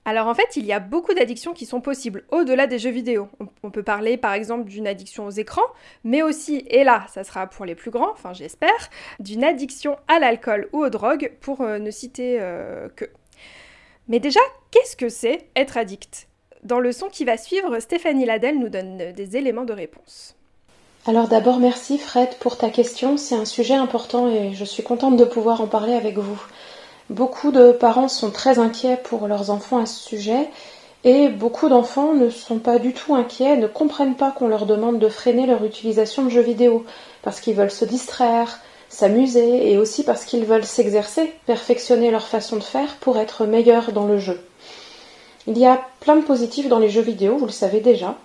Alors 0.08 0.28
en 0.28 0.34
fait, 0.34 0.56
il 0.56 0.66
y 0.66 0.72
a 0.72 0.80
beaucoup 0.80 1.14
d'addictions 1.14 1.52
qui 1.52 1.66
sont 1.66 1.82
possibles 1.82 2.24
au-delà 2.32 2.66
des 2.66 2.80
jeux 2.80 2.92
vidéo. 2.92 3.28
On 3.62 3.72
peut 3.72 3.84
parler 3.84 4.16
par 4.16 4.32
exemple 4.32 4.64
d'une 4.64 4.88
addiction 4.88 5.26
aux 5.26 5.32
écrans, 5.32 5.68
mais 6.06 6.22
aussi, 6.22 6.64
et 6.70 6.86
là, 6.86 7.06
ça 7.14 7.26
sera 7.26 7.46
pour 7.46 7.66
les 7.66 7.76
plus 7.76 7.92
grands, 7.92 8.14
enfin 8.14 8.32
j'espère, 8.32 8.90
d'une 9.20 9.44
addiction 9.44 9.98
à 10.08 10.20
l'alcool 10.20 10.70
ou 10.72 10.80
aux 10.80 10.90
drogues, 10.90 11.34
pour 11.42 11.60
euh, 11.60 11.78
ne 11.78 11.92
citer 11.92 12.38
euh, 12.40 12.88
que. 12.96 13.04
Mais 14.08 14.22
déjà, 14.22 14.40
qu'est-ce 14.72 14.96
que 14.96 15.10
c'est 15.10 15.50
être 15.58 15.76
addict? 15.76 16.30
Dans 16.64 16.80
le 16.80 16.94
son 16.94 17.10
qui 17.10 17.26
va 17.26 17.36
suivre, 17.36 17.78
Stéphanie 17.82 18.26
Ladel 18.26 18.60
nous 18.60 18.70
donne 18.70 19.12
des 19.12 19.36
éléments 19.36 19.66
de 19.66 19.74
réponse. 19.74 20.38
Alors 21.06 21.28
d'abord 21.28 21.60
merci 21.60 21.98
Fred 21.98 22.30
pour 22.40 22.58
ta 22.58 22.70
question, 22.70 23.16
c'est 23.18 23.36
un 23.36 23.46
sujet 23.46 23.76
important 23.76 24.30
et 24.30 24.54
je 24.54 24.66
suis 24.66 24.84
contente 24.84 25.16
de 25.16 25.24
pouvoir 25.26 25.62
en 25.62 25.68
parler 25.68 25.94
avec 25.94 26.18
vous. 26.18 26.42
Beaucoup 27.10 27.52
de 27.52 27.72
parents 27.72 28.10
sont 28.10 28.32
très 28.32 28.60
inquiets 28.60 28.98
pour 29.02 29.28
leurs 29.28 29.50
enfants 29.50 29.78
à 29.78 29.86
ce 29.86 30.04
sujet 30.04 30.50
et 31.06 31.30
beaucoup 31.30 31.70
d'enfants 31.70 32.14
ne 32.14 32.30
sont 32.30 32.60
pas 32.60 32.80
du 32.80 32.94
tout 32.94 33.16
inquiets, 33.16 33.56
ne 33.56 33.68
comprennent 33.68 34.16
pas 34.16 34.32
qu'on 34.32 34.50
leur 34.50 34.66
demande 34.66 35.00
de 35.00 35.08
freiner 35.08 35.46
leur 35.46 35.64
utilisation 35.64 36.26
de 36.26 36.30
jeux 36.30 36.42
vidéo 36.42 36.86
parce 37.22 37.40
qu'ils 37.40 37.56
veulent 37.56 37.72
se 37.72 37.86
distraire, 37.86 38.60
s'amuser 38.90 39.72
et 39.72 39.78
aussi 39.78 40.04
parce 40.04 40.26
qu'ils 40.26 40.44
veulent 40.44 40.66
s'exercer, 40.66 41.34
perfectionner 41.46 42.12
leur 42.12 42.28
façon 42.28 42.58
de 42.58 42.64
faire 42.64 42.96
pour 42.96 43.18
être 43.18 43.46
meilleurs 43.46 43.94
dans 43.94 44.06
le 44.06 44.18
jeu. 44.18 44.42
Il 45.48 45.58
y 45.58 45.66
a 45.66 45.82
plein 46.02 46.18
de 46.18 46.26
positifs 46.26 46.68
dans 46.68 46.80
les 46.80 46.90
jeux 46.90 47.02
vidéo, 47.02 47.38
vous 47.38 47.46
le 47.46 47.52
savez 47.54 47.80
déjà. 47.80 48.16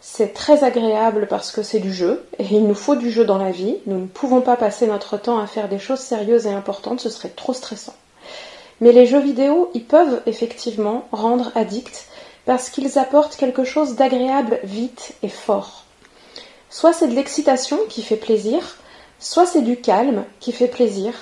C'est 0.00 0.34
très 0.34 0.64
agréable 0.64 1.28
parce 1.30 1.52
que 1.52 1.62
c'est 1.62 1.78
du 1.78 1.94
jeu, 1.94 2.26
et 2.40 2.44
il 2.50 2.66
nous 2.66 2.74
faut 2.74 2.96
du 2.96 3.12
jeu 3.12 3.24
dans 3.24 3.38
la 3.38 3.52
vie. 3.52 3.76
Nous 3.86 4.00
ne 4.00 4.06
pouvons 4.06 4.40
pas 4.40 4.56
passer 4.56 4.88
notre 4.88 5.16
temps 5.18 5.38
à 5.38 5.46
faire 5.46 5.68
des 5.68 5.78
choses 5.78 6.00
sérieuses 6.00 6.46
et 6.46 6.52
importantes, 6.52 7.00
ce 7.00 7.10
serait 7.10 7.30
trop 7.30 7.52
stressant. 7.52 7.94
Mais 8.80 8.92
les 8.92 9.06
jeux 9.06 9.20
vidéo, 9.20 9.70
ils 9.74 9.84
peuvent 9.84 10.22
effectivement 10.26 11.06
rendre 11.12 11.52
addicts 11.54 12.08
parce 12.44 12.70
qu'ils 12.70 12.98
apportent 12.98 13.36
quelque 13.36 13.64
chose 13.64 13.94
d'agréable 13.94 14.60
vite 14.64 15.14
et 15.22 15.28
fort. 15.28 15.84
Soit 16.70 16.92
c'est 16.92 17.08
de 17.08 17.14
l'excitation 17.14 17.78
qui 17.88 18.02
fait 18.02 18.16
plaisir, 18.16 18.76
Soit 19.24 19.46
c'est 19.46 19.62
du 19.62 19.76
calme 19.76 20.24
qui 20.38 20.52
fait 20.52 20.68
plaisir, 20.68 21.14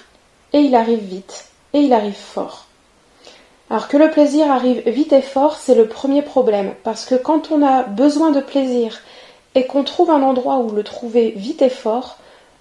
et 0.52 0.58
il 0.58 0.74
arrive 0.74 0.98
vite, 0.98 1.46
et 1.72 1.78
il 1.78 1.92
arrive 1.92 2.16
fort. 2.16 2.66
Alors 3.70 3.86
que 3.86 3.96
le 3.96 4.10
plaisir 4.10 4.50
arrive 4.50 4.82
vite 4.88 5.12
et 5.12 5.22
fort, 5.22 5.56
c'est 5.56 5.76
le 5.76 5.86
premier 5.86 6.22
problème, 6.22 6.74
parce 6.82 7.04
que 7.04 7.14
quand 7.14 7.52
on 7.52 7.62
a 7.62 7.84
besoin 7.84 8.32
de 8.32 8.40
plaisir 8.40 9.00
et 9.54 9.66
qu'on 9.66 9.84
trouve 9.84 10.10
un 10.10 10.22
endroit 10.22 10.58
où 10.58 10.72
le 10.72 10.82
trouver 10.82 11.30
vite 11.36 11.62
et 11.62 11.70
fort, 11.70 12.16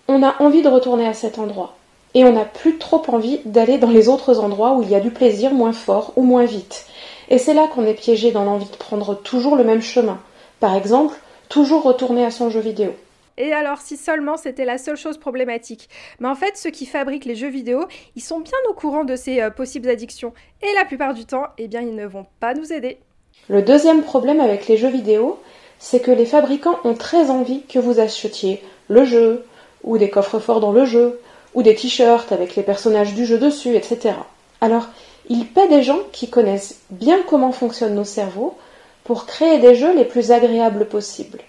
on 0.07 0.21
a 0.21 0.35
envie 0.43 0.61
de 0.61 0.69
retourner 0.69 1.07
à 1.07 1.13
cet 1.13 1.39
endroit. 1.39 1.75
Et 2.13 2.25
on 2.25 2.33
n'a 2.33 2.45
plus 2.45 2.77
trop 2.77 3.01
envie 3.07 3.39
d'aller 3.45 3.77
dans 3.77 3.89
les 3.89 4.09
autres 4.09 4.39
endroits 4.39 4.73
où 4.73 4.81
il 4.81 4.89
y 4.89 4.95
a 4.95 4.99
du 4.99 5.11
plaisir 5.11 5.53
moins 5.53 5.73
fort 5.73 6.13
ou 6.15 6.23
moins 6.23 6.45
vite. 6.45 6.85
Et 7.29 7.37
c'est 7.37 7.53
là 7.53 7.67
qu'on 7.67 7.85
est 7.85 7.93
piégé 7.93 8.31
dans 8.31 8.43
l'envie 8.43 8.69
de 8.69 8.75
prendre 8.75 9.15
toujours 9.15 9.55
le 9.55 9.63
même 9.63 9.81
chemin. 9.81 10.19
Par 10.59 10.75
exemple, 10.75 11.15
toujours 11.47 11.83
retourner 11.83 12.25
à 12.25 12.31
son 12.31 12.49
jeu 12.49 12.59
vidéo. 12.59 12.91
Et 13.37 13.53
alors, 13.53 13.79
si 13.79 13.97
seulement 13.97 14.37
c'était 14.37 14.65
la 14.65 14.77
seule 14.77 14.97
chose 14.97 15.17
problématique. 15.17 15.89
Mais 16.19 16.27
en 16.27 16.35
fait, 16.35 16.57
ceux 16.57 16.69
qui 16.69 16.85
fabriquent 16.85 17.25
les 17.25 17.35
jeux 17.35 17.49
vidéo, 17.49 17.85
ils 18.15 18.21
sont 18.21 18.41
bien 18.41 18.57
au 18.69 18.73
courant 18.73 19.05
de 19.05 19.15
ces 19.15 19.41
euh, 19.41 19.49
possibles 19.49 19.89
addictions. 19.89 20.33
Et 20.61 20.73
la 20.75 20.85
plupart 20.85 21.13
du 21.13 21.25
temps, 21.25 21.45
eh 21.57 21.67
bien, 21.67 21.81
ils 21.81 21.95
ne 21.95 22.05
vont 22.05 22.25
pas 22.39 22.53
nous 22.53 22.73
aider. 22.73 22.97
Le 23.47 23.61
deuxième 23.61 24.03
problème 24.03 24.41
avec 24.41 24.67
les 24.67 24.77
jeux 24.77 24.89
vidéo, 24.89 25.39
c'est 25.79 26.01
que 26.01 26.11
les 26.11 26.25
fabricants 26.25 26.79
ont 26.83 26.93
très 26.93 27.29
envie 27.29 27.63
que 27.63 27.79
vous 27.79 27.99
achetiez 27.99 28.61
le 28.87 29.05
jeu, 29.05 29.45
ou 29.83 29.97
des 29.97 30.09
coffres 30.09 30.39
forts 30.39 30.59
dans 30.59 30.71
le 30.71 30.85
jeu, 30.85 31.19
ou 31.53 31.63
des 31.63 31.75
t-shirts 31.75 32.31
avec 32.31 32.55
les 32.55 32.63
personnages 32.63 33.13
du 33.13 33.25
jeu 33.25 33.37
dessus, 33.37 33.75
etc. 33.75 34.15
Alors, 34.61 34.87
ils 35.29 35.47
paient 35.47 35.67
des 35.67 35.83
gens 35.83 35.99
qui 36.11 36.29
connaissent 36.29 36.79
bien 36.89 37.19
comment 37.27 37.51
fonctionnent 37.51 37.95
nos 37.95 38.03
cerveaux 38.03 38.57
pour 39.03 39.25
créer 39.25 39.59
des 39.59 39.75
jeux 39.75 39.95
les 39.95 40.05
plus 40.05 40.31
agréables 40.31 40.87
possibles. 40.87 41.39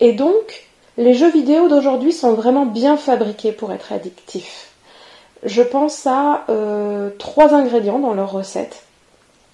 Et 0.00 0.12
donc, 0.12 0.66
les 0.96 1.14
jeux 1.14 1.30
vidéo 1.30 1.68
d'aujourd'hui 1.68 2.12
sont 2.12 2.32
vraiment 2.34 2.66
bien 2.66 2.96
fabriqués 2.96 3.52
pour 3.52 3.72
être 3.72 3.92
addictifs. 3.92 4.68
Je 5.42 5.62
pense 5.62 6.06
à 6.06 6.44
euh, 6.48 7.10
trois 7.18 7.54
ingrédients 7.54 7.98
dans 7.98 8.14
leur 8.14 8.32
recette. 8.32 8.82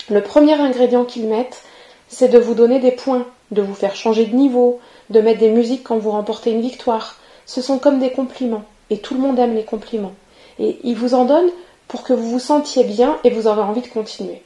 Le 0.08 0.22
premier 0.22 0.54
ingrédient 0.54 1.04
qu'ils 1.04 1.26
mettent, 1.26 1.62
c'est 2.08 2.28
de 2.28 2.38
vous 2.38 2.54
donner 2.54 2.80
des 2.80 2.92
points, 2.92 3.26
de 3.50 3.62
vous 3.62 3.74
faire 3.74 3.94
changer 3.94 4.26
de 4.26 4.34
niveau, 4.34 4.80
de 5.10 5.20
mettre 5.20 5.40
des 5.40 5.50
musiques 5.50 5.84
quand 5.84 5.98
vous 5.98 6.10
remportez 6.10 6.50
une 6.50 6.60
victoire. 6.60 7.16
Ce 7.44 7.60
sont 7.60 7.78
comme 7.78 8.00
des 8.00 8.10
compliments, 8.10 8.64
et 8.90 8.98
tout 8.98 9.14
le 9.14 9.20
monde 9.20 9.38
aime 9.38 9.54
les 9.54 9.64
compliments. 9.64 10.14
Et 10.58 10.78
ils 10.84 10.96
vous 10.96 11.14
en 11.14 11.24
donnent 11.24 11.50
pour 11.88 12.02
que 12.02 12.12
vous 12.12 12.30
vous 12.30 12.38
sentiez 12.38 12.84
bien 12.84 13.18
et 13.24 13.30
vous 13.30 13.46
aurez 13.46 13.62
envie 13.62 13.82
de 13.82 13.88
continuer. 13.88 14.42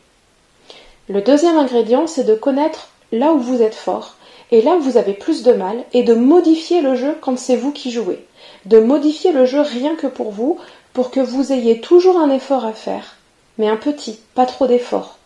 Le 1.08 1.22
deuxième 1.22 1.58
ingrédient, 1.58 2.06
c'est 2.06 2.24
de 2.24 2.34
connaître 2.34 2.90
là 3.12 3.32
où 3.32 3.38
vous 3.38 3.62
êtes 3.62 3.74
fort 3.74 4.16
et 4.50 4.62
là 4.62 4.72
où 4.76 4.80
vous 4.80 4.96
avez 4.96 5.12
plus 5.12 5.42
de 5.42 5.52
mal, 5.52 5.84
et 5.92 6.02
de 6.02 6.14
modifier 6.14 6.80
le 6.80 6.94
jeu 6.94 7.16
quand 7.20 7.38
c'est 7.38 7.56
vous 7.56 7.72
qui 7.72 7.90
jouez. 7.90 8.24
De 8.66 8.80
modifier 8.80 9.32
le 9.32 9.44
jeu 9.44 9.60
rien 9.60 9.94
que 9.94 10.06
pour 10.06 10.30
vous, 10.30 10.58
pour 10.92 11.10
que 11.10 11.20
vous 11.20 11.52
ayez 11.52 11.80
toujours 11.80 12.18
un 12.18 12.30
effort 12.30 12.64
à 12.64 12.72
faire, 12.72 13.16
mais 13.58 13.68
un 13.68 13.76
petit, 13.76 14.18
pas 14.34 14.46
trop 14.46 14.66
d'effort. 14.66 15.18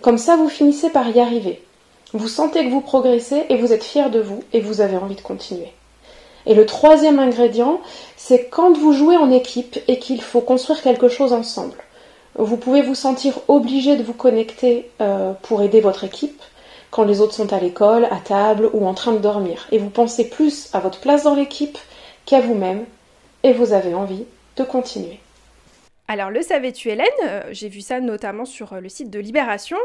Comme 0.00 0.18
ça, 0.18 0.36
vous 0.36 0.48
finissez 0.48 0.90
par 0.90 1.08
y 1.08 1.20
arriver. 1.20 1.62
Vous 2.12 2.28
sentez 2.28 2.64
que 2.64 2.70
vous 2.70 2.80
progressez 2.80 3.44
et 3.48 3.56
vous 3.56 3.72
êtes 3.72 3.84
fier 3.84 4.10
de 4.10 4.20
vous 4.20 4.42
et 4.52 4.60
vous 4.60 4.80
avez 4.80 4.96
envie 4.96 5.14
de 5.14 5.20
continuer. 5.20 5.72
Et 6.46 6.54
le 6.54 6.66
troisième 6.66 7.18
ingrédient, 7.18 7.80
c'est 8.16 8.48
quand 8.48 8.76
vous 8.76 8.92
jouez 8.92 9.16
en 9.16 9.30
équipe 9.30 9.78
et 9.88 9.98
qu'il 9.98 10.20
faut 10.20 10.40
construire 10.40 10.82
quelque 10.82 11.08
chose 11.08 11.32
ensemble. 11.32 11.76
Vous 12.38 12.56
pouvez 12.56 12.82
vous 12.82 12.94
sentir 12.94 13.34
obligé 13.48 13.96
de 13.96 14.02
vous 14.02 14.14
connecter 14.14 14.90
euh, 15.00 15.32
pour 15.42 15.62
aider 15.62 15.80
votre 15.80 16.04
équipe, 16.04 16.40
quand 16.90 17.04
les 17.04 17.20
autres 17.20 17.34
sont 17.34 17.52
à 17.52 17.60
l'école, 17.60 18.06
à 18.06 18.16
table 18.16 18.70
ou 18.72 18.86
en 18.86 18.94
train 18.94 19.12
de 19.12 19.18
dormir. 19.18 19.66
Et 19.70 19.78
vous 19.78 19.90
pensez 19.90 20.28
plus 20.28 20.68
à 20.72 20.80
votre 20.80 21.00
place 21.00 21.24
dans 21.24 21.34
l'équipe 21.34 21.78
qu'à 22.24 22.40
vous-même 22.40 22.84
et 23.42 23.52
vous 23.52 23.72
avez 23.72 23.94
envie 23.94 24.24
de 24.56 24.64
continuer. 24.64 25.18
Alors 26.12 26.28
le 26.28 26.42
savais-tu 26.42 26.90
Hélène? 26.90 27.06
Euh, 27.24 27.40
J'ai 27.52 27.70
vu 27.70 27.80
ça 27.80 27.98
notamment 27.98 28.44
sur 28.44 28.74
euh, 28.74 28.80
le 28.80 28.90
site 28.90 29.08
de 29.08 29.18
Libération. 29.18 29.78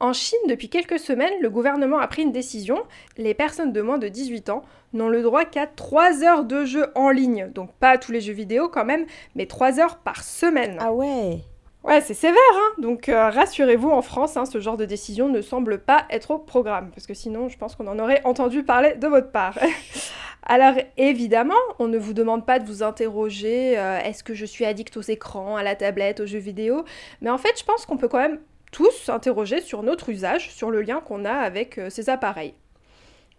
En 0.00 0.14
Chine, 0.14 0.38
depuis 0.48 0.70
quelques 0.70 0.98
semaines, 0.98 1.34
le 1.42 1.50
gouvernement 1.50 1.98
a 1.98 2.08
pris 2.08 2.22
une 2.22 2.32
décision. 2.32 2.82
Les 3.18 3.34
personnes 3.34 3.74
de 3.74 3.82
moins 3.82 3.98
de 3.98 4.08
18 4.08 4.48
ans 4.48 4.62
n'ont 4.94 5.10
le 5.10 5.20
droit 5.20 5.44
qu'à 5.44 5.66
3 5.66 6.24
heures 6.24 6.44
de 6.44 6.64
jeu 6.64 6.86
en 6.94 7.10
ligne. 7.10 7.50
Donc 7.54 7.74
pas 7.74 7.98
tous 7.98 8.10
les 8.10 8.22
jeux 8.22 8.32
vidéo 8.32 8.70
quand 8.70 8.86
même, 8.86 9.04
mais 9.34 9.44
3 9.44 9.78
heures 9.78 9.98
par 9.98 10.24
semaine. 10.24 10.78
Ah 10.80 10.94
ouais 10.94 11.40
Ouais, 11.86 12.00
c'est 12.00 12.14
sévère, 12.14 12.36
hein 12.54 12.72
Donc 12.78 13.08
euh, 13.08 13.30
rassurez-vous, 13.30 13.90
en 13.90 14.02
France, 14.02 14.36
hein, 14.36 14.44
ce 14.44 14.58
genre 14.58 14.76
de 14.76 14.84
décision 14.84 15.28
ne 15.28 15.40
semble 15.40 15.78
pas 15.78 16.04
être 16.10 16.32
au 16.32 16.38
programme, 16.38 16.90
parce 16.90 17.06
que 17.06 17.14
sinon, 17.14 17.48
je 17.48 17.56
pense 17.56 17.76
qu'on 17.76 17.86
en 17.86 18.00
aurait 18.00 18.22
entendu 18.24 18.64
parler 18.64 18.96
de 18.96 19.06
votre 19.06 19.30
part. 19.30 19.56
Alors 20.42 20.74
évidemment, 20.96 21.54
on 21.78 21.86
ne 21.86 21.96
vous 21.96 22.12
demande 22.12 22.44
pas 22.44 22.58
de 22.58 22.66
vous 22.66 22.82
interroger 22.82 23.78
euh, 23.78 24.00
est-ce 24.00 24.24
que 24.24 24.34
je 24.34 24.44
suis 24.44 24.64
addict 24.64 24.96
aux 24.96 25.02
écrans, 25.02 25.54
à 25.54 25.62
la 25.62 25.76
tablette, 25.76 26.18
aux 26.18 26.26
jeux 26.26 26.40
vidéo, 26.40 26.84
mais 27.20 27.30
en 27.30 27.38
fait, 27.38 27.56
je 27.56 27.64
pense 27.64 27.86
qu'on 27.86 27.96
peut 27.96 28.08
quand 28.08 28.18
même 28.18 28.40
tous 28.72 28.90
s'interroger 29.04 29.60
sur 29.60 29.84
notre 29.84 30.08
usage, 30.08 30.50
sur 30.50 30.72
le 30.72 30.82
lien 30.82 31.00
qu'on 31.00 31.24
a 31.24 31.34
avec 31.34 31.78
euh, 31.78 31.88
ces 31.88 32.10
appareils. 32.10 32.54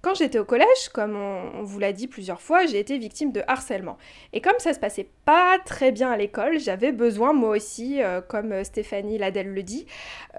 Quand 0.07 0.15
j'étais 0.15 0.39
au 0.39 0.45
collège, 0.45 0.87
comme 0.93 1.17
on, 1.17 1.63
vous 1.63 1.79
l'a 1.79 1.91
dit 1.91 2.07
plusieurs 2.07 2.39
fois, 2.39 2.65
j'ai 2.65 2.79
été 2.79 2.97
victime 2.97 3.33
de 3.33 3.43
harcèlement. 3.45 3.97
Et 4.31 4.39
comme 4.39 4.57
ça 4.57 4.73
se 4.73 4.79
passait 4.79 5.09
pas 5.25 5.59
très 5.65 5.91
bien 5.91 6.09
à 6.09 6.15
l'école, 6.15 6.61
j'avais 6.61 6.93
besoin 6.93 7.33
moi 7.33 7.49
aussi, 7.49 8.01
euh, 8.01 8.21
comme 8.21 8.53
euh, 8.53 8.63
Stéphanie 8.63 9.17
Ladelle 9.17 9.53
le 9.53 9.63
dit, 9.63 9.85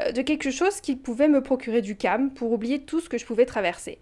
euh, 0.00 0.10
de 0.12 0.22
quelque 0.22 0.50
chose 0.50 0.80
qui 0.80 0.96
pouvait 0.96 1.28
me 1.28 1.42
procurer 1.42 1.82
du 1.82 1.98
calme 1.98 2.30
pour 2.30 2.50
oublier 2.50 2.78
tout 2.78 3.00
ce 3.00 3.10
que 3.10 3.18
je 3.18 3.26
pouvais 3.26 3.44
traverser. 3.44 3.98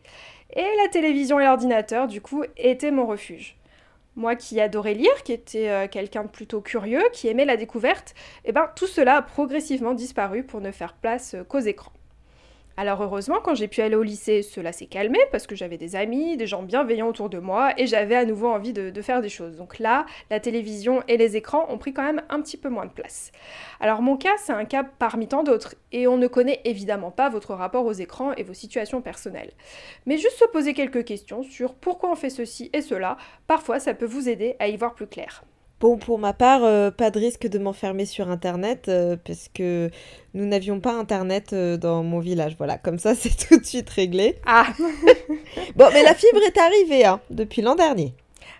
Et 0.54 0.68
la 0.84 0.88
télévision 0.88 1.40
et 1.40 1.44
l'ordinateur, 1.46 2.06
du 2.06 2.20
coup, 2.20 2.44
étaient 2.56 2.92
mon 2.92 3.04
refuge. 3.04 3.56
Moi 4.14 4.36
qui 4.36 4.60
adorais 4.60 4.94
lire, 4.94 5.24
qui 5.24 5.32
était 5.32 5.88
quelqu'un 5.90 6.22
de 6.22 6.28
plutôt 6.28 6.60
curieux, 6.60 7.02
qui 7.12 7.26
aimait 7.26 7.44
la 7.44 7.56
découverte, 7.56 8.14
eh 8.44 8.52
ben 8.52 8.70
tout 8.76 8.86
cela 8.86 9.16
a 9.16 9.22
progressivement 9.22 9.94
disparu 9.94 10.44
pour 10.44 10.60
ne 10.60 10.70
faire 10.70 10.94
place 10.94 11.34
qu'aux 11.48 11.58
écrans. 11.58 11.95
Alors 12.78 13.00
heureusement, 13.00 13.40
quand 13.42 13.54
j'ai 13.54 13.68
pu 13.68 13.80
aller 13.80 13.96
au 13.96 14.02
lycée, 14.02 14.42
cela 14.42 14.70
s'est 14.70 14.86
calmé 14.86 15.18
parce 15.32 15.46
que 15.46 15.56
j'avais 15.56 15.78
des 15.78 15.96
amis, 15.96 16.36
des 16.36 16.46
gens 16.46 16.62
bienveillants 16.62 17.08
autour 17.08 17.30
de 17.30 17.38
moi 17.38 17.72
et 17.78 17.86
j'avais 17.86 18.16
à 18.16 18.26
nouveau 18.26 18.48
envie 18.48 18.74
de, 18.74 19.00
faire 19.00 19.22
des 19.22 19.30
choses. 19.30 19.56
Donc 19.56 19.78
là, 19.78 20.04
la 20.28 20.40
télévision 20.40 21.02
et 21.08 21.16
les 21.16 21.36
écrans 21.36 21.66
ont 21.70 21.78
pris 21.78 21.94
quand 21.94 22.02
même 22.02 22.20
un 22.28 22.42
petit 22.42 22.58
peu 22.58 22.68
moins 22.68 22.84
de 22.84 22.90
place. 22.90 23.32
Alors 23.80 24.02
mon 24.02 24.18
cas, 24.18 24.36
c'est 24.36 24.52
un 24.52 24.66
cas 24.66 24.84
parmi 24.84 25.26
tant 25.26 25.42
d'autres 25.42 25.74
et 25.90 26.06
on 26.06 26.18
ne 26.18 26.26
connaît 26.26 26.60
évidemment 26.64 27.10
pas 27.10 27.30
votre 27.30 27.54
rapport 27.54 27.86
aux 27.86 27.92
écrans 27.92 28.34
et 28.34 28.42
vos 28.42 28.54
situations 28.54 29.00
personnelles. 29.00 29.52
Mais 30.04 30.18
juste 30.18 30.36
se 30.36 30.46
poser 30.46 30.74
quelques 30.74 31.04
questions 31.04 31.42
sur 31.44 31.74
pourquoi 31.74 32.10
on 32.10 32.14
fait 32.14 32.28
ceci 32.28 32.68
et 32.74 32.82
cela, 32.82 33.16
parfois 33.46 33.80
ça 33.80 33.94
peut 33.94 34.04
vous 34.04 34.28
aider 34.28 34.54
à 34.58 34.68
y 34.68 34.76
voir 34.76 34.94
plus 34.94 35.06
clair. 35.06 35.44
Bon, 35.78 35.98
pour 35.98 36.18
ma 36.18 36.32
part, 36.32 36.64
euh, 36.64 36.90
pas 36.90 37.10
de 37.10 37.18
risque 37.18 37.46
de 37.46 37.58
m'enfermer 37.58 38.06
sur 38.06 38.30
Internet, 38.30 38.88
euh, 38.88 39.16
parce 39.22 39.50
que 39.52 39.90
nous 40.32 40.46
n'avions 40.46 40.80
pas 40.80 40.92
Internet 40.92 41.52
euh, 41.52 41.76
dans 41.76 42.02
mon 42.02 42.18
village. 42.18 42.54
Voilà, 42.56 42.78
comme 42.78 42.98
ça, 42.98 43.14
c'est 43.14 43.36
tout 43.46 43.58
de 43.58 43.64
suite 43.64 43.90
réglé. 43.90 44.36
Ah 44.46 44.68
Bon, 45.76 45.88
mais 45.92 46.02
la 46.02 46.14
fibre 46.14 46.40
est 46.46 46.56
arrivée, 46.56 47.04
hein, 47.04 47.20
depuis 47.28 47.60
l'an 47.60 47.74
dernier. 47.74 48.14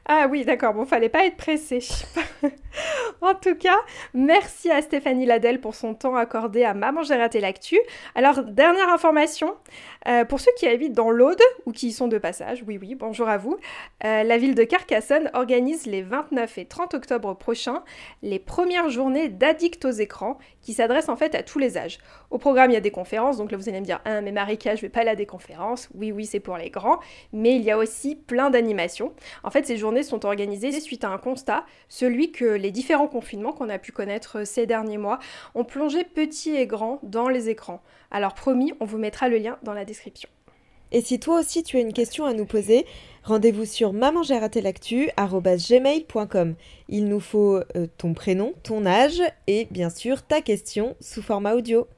Ah 0.09 0.29
oui, 0.31 0.45
d'accord, 0.45 0.75
bon, 0.75 0.85
fallait 0.85 1.09
pas 1.09 1.25
être 1.25 1.37
pressé. 1.37 1.81
en 3.23 3.35
tout 3.35 3.57
cas, 3.57 3.79
merci 4.15 4.71
à 4.71 4.81
Stéphanie 4.83 5.27
Ladelle 5.27 5.61
pour 5.61 5.75
son 5.75 5.95
temps 5.95 6.15
accordé 6.15 6.63
à 6.63 6.75
Maman 6.75 7.03
j'ai 7.03 7.17
raté 7.17 7.41
l'actu. 7.41 7.79
Alors, 8.15 8.45
dernière 8.45 8.89
information, 8.91 9.55
euh, 10.09 10.25
pour 10.25 10.41
ceux 10.41 10.53
qui 10.57 10.67
habitent 10.67 10.93
dans 10.93 11.11
l'Aude 11.11 11.41
ou 11.65 11.73
qui 11.73 11.89
y 11.89 11.93
sont 11.93 12.09
de 12.09 12.19
passage, 12.19 12.63
oui 12.67 12.79
oui, 12.81 12.95
bonjour 12.95 13.29
à 13.29 13.39
vous, 13.39 13.57
euh, 14.05 14.23
la 14.23 14.39
ville 14.39 14.55
de 14.55 14.65
Carcassonne 14.65 15.31
organise 15.35 15.87
les 15.87 16.03
29 16.03 16.59
et 16.59 16.65
30 16.67 16.95
octobre 16.95 17.35
prochains 17.35 17.83
les 18.23 18.39
premières 18.39 18.89
journées 18.89 19.29
d'addicts 19.29 19.85
aux 19.85 19.91
écrans 19.91 20.39
qui 20.61 20.73
s'adressent 20.75 21.09
en 21.09 21.17
fait 21.17 21.35
à 21.35 21.43
tous 21.43 21.59
les 21.59 21.77
âges. 21.77 21.99
Au 22.31 22.39
programme, 22.39 22.71
il 22.71 22.75
y 22.75 22.79
a 22.79 22.81
des 22.81 22.91
conférences, 22.91 23.37
donc 23.37 23.51
là 23.51 23.57
vous 23.57 23.69
allez 23.69 23.81
me 23.81 23.85
dire, 23.85 24.01
ah 24.05 24.21
mais 24.21 24.33
Marika, 24.33 24.75
je 24.75 24.83
vais 24.83 24.89
pas 24.89 25.01
aller 25.01 25.11
à 25.11 25.17
des 25.17 25.27
conférences. 25.27 25.89
Oui 25.95 26.13
oui, 26.13 26.27
c'est 26.27 26.41
pour 26.41 26.57
les 26.57 26.71
grands, 26.71 26.99
mais 27.33 27.57
il 27.57 27.63
y 27.63 27.71
a 27.71 27.79
aussi 27.79 28.15
plein 28.15 28.51
d'animations. 28.51 29.13
En 29.43 29.51
fait, 29.51 29.67
ces 29.67 29.77
journées 29.77 30.03
sont 30.03 30.25
organisées 30.25 30.73
suite 30.81 31.05
à 31.05 31.09
un 31.09 31.19
constat, 31.19 31.65
celui 31.89 32.33
que 32.33 32.45
les 32.45 32.71
différents 32.71 33.09
confinements 33.09 33.53
qu'on 33.53 33.69
a 33.69 33.79
pu 33.79 33.93
connaître 33.93 34.45
ces 34.45 34.67
derniers 34.67 34.99
mois 34.99 35.19
ont 35.55 35.65
plongé 35.65 36.05
petits 36.05 36.55
et 36.57 36.67
grands 36.67 36.99
dans 37.03 37.29
les 37.29 37.49
écrans. 37.49 37.83
Alors 38.11 38.35
promis, 38.35 38.73
on 38.81 38.85
vous 38.85 38.99
mettra 38.99 39.29
le 39.29 39.39
lien 39.39 39.59
dans 39.63 39.75
la 39.75 39.85
description. 39.85 40.29
Et 40.93 41.01
si 41.01 41.19
toi 41.19 41.41
aussi 41.41 41.65
tu 41.65 41.77
as 41.77 41.81
une 41.81 41.93
question 41.93 42.25
à 42.27 42.33
nous 42.33 42.47
poser, 42.47 42.87
rendez-vous 43.25 43.65
sur 43.65 43.93
mamangératelactu.com. 43.93 46.55
Il 46.89 47.09
nous 47.09 47.21
faut 47.21 47.57
euh, 47.57 47.89
ton 47.99 48.15
prénom, 48.15 48.55
ton 48.63 48.87
âge 48.87 49.21
et 49.49 49.67
bien 49.71 49.91
sûr 49.91 50.23
ta 50.23 50.41
question 50.41 50.95
sous 51.01 51.23
format 51.23 51.55
audio. 51.55 51.89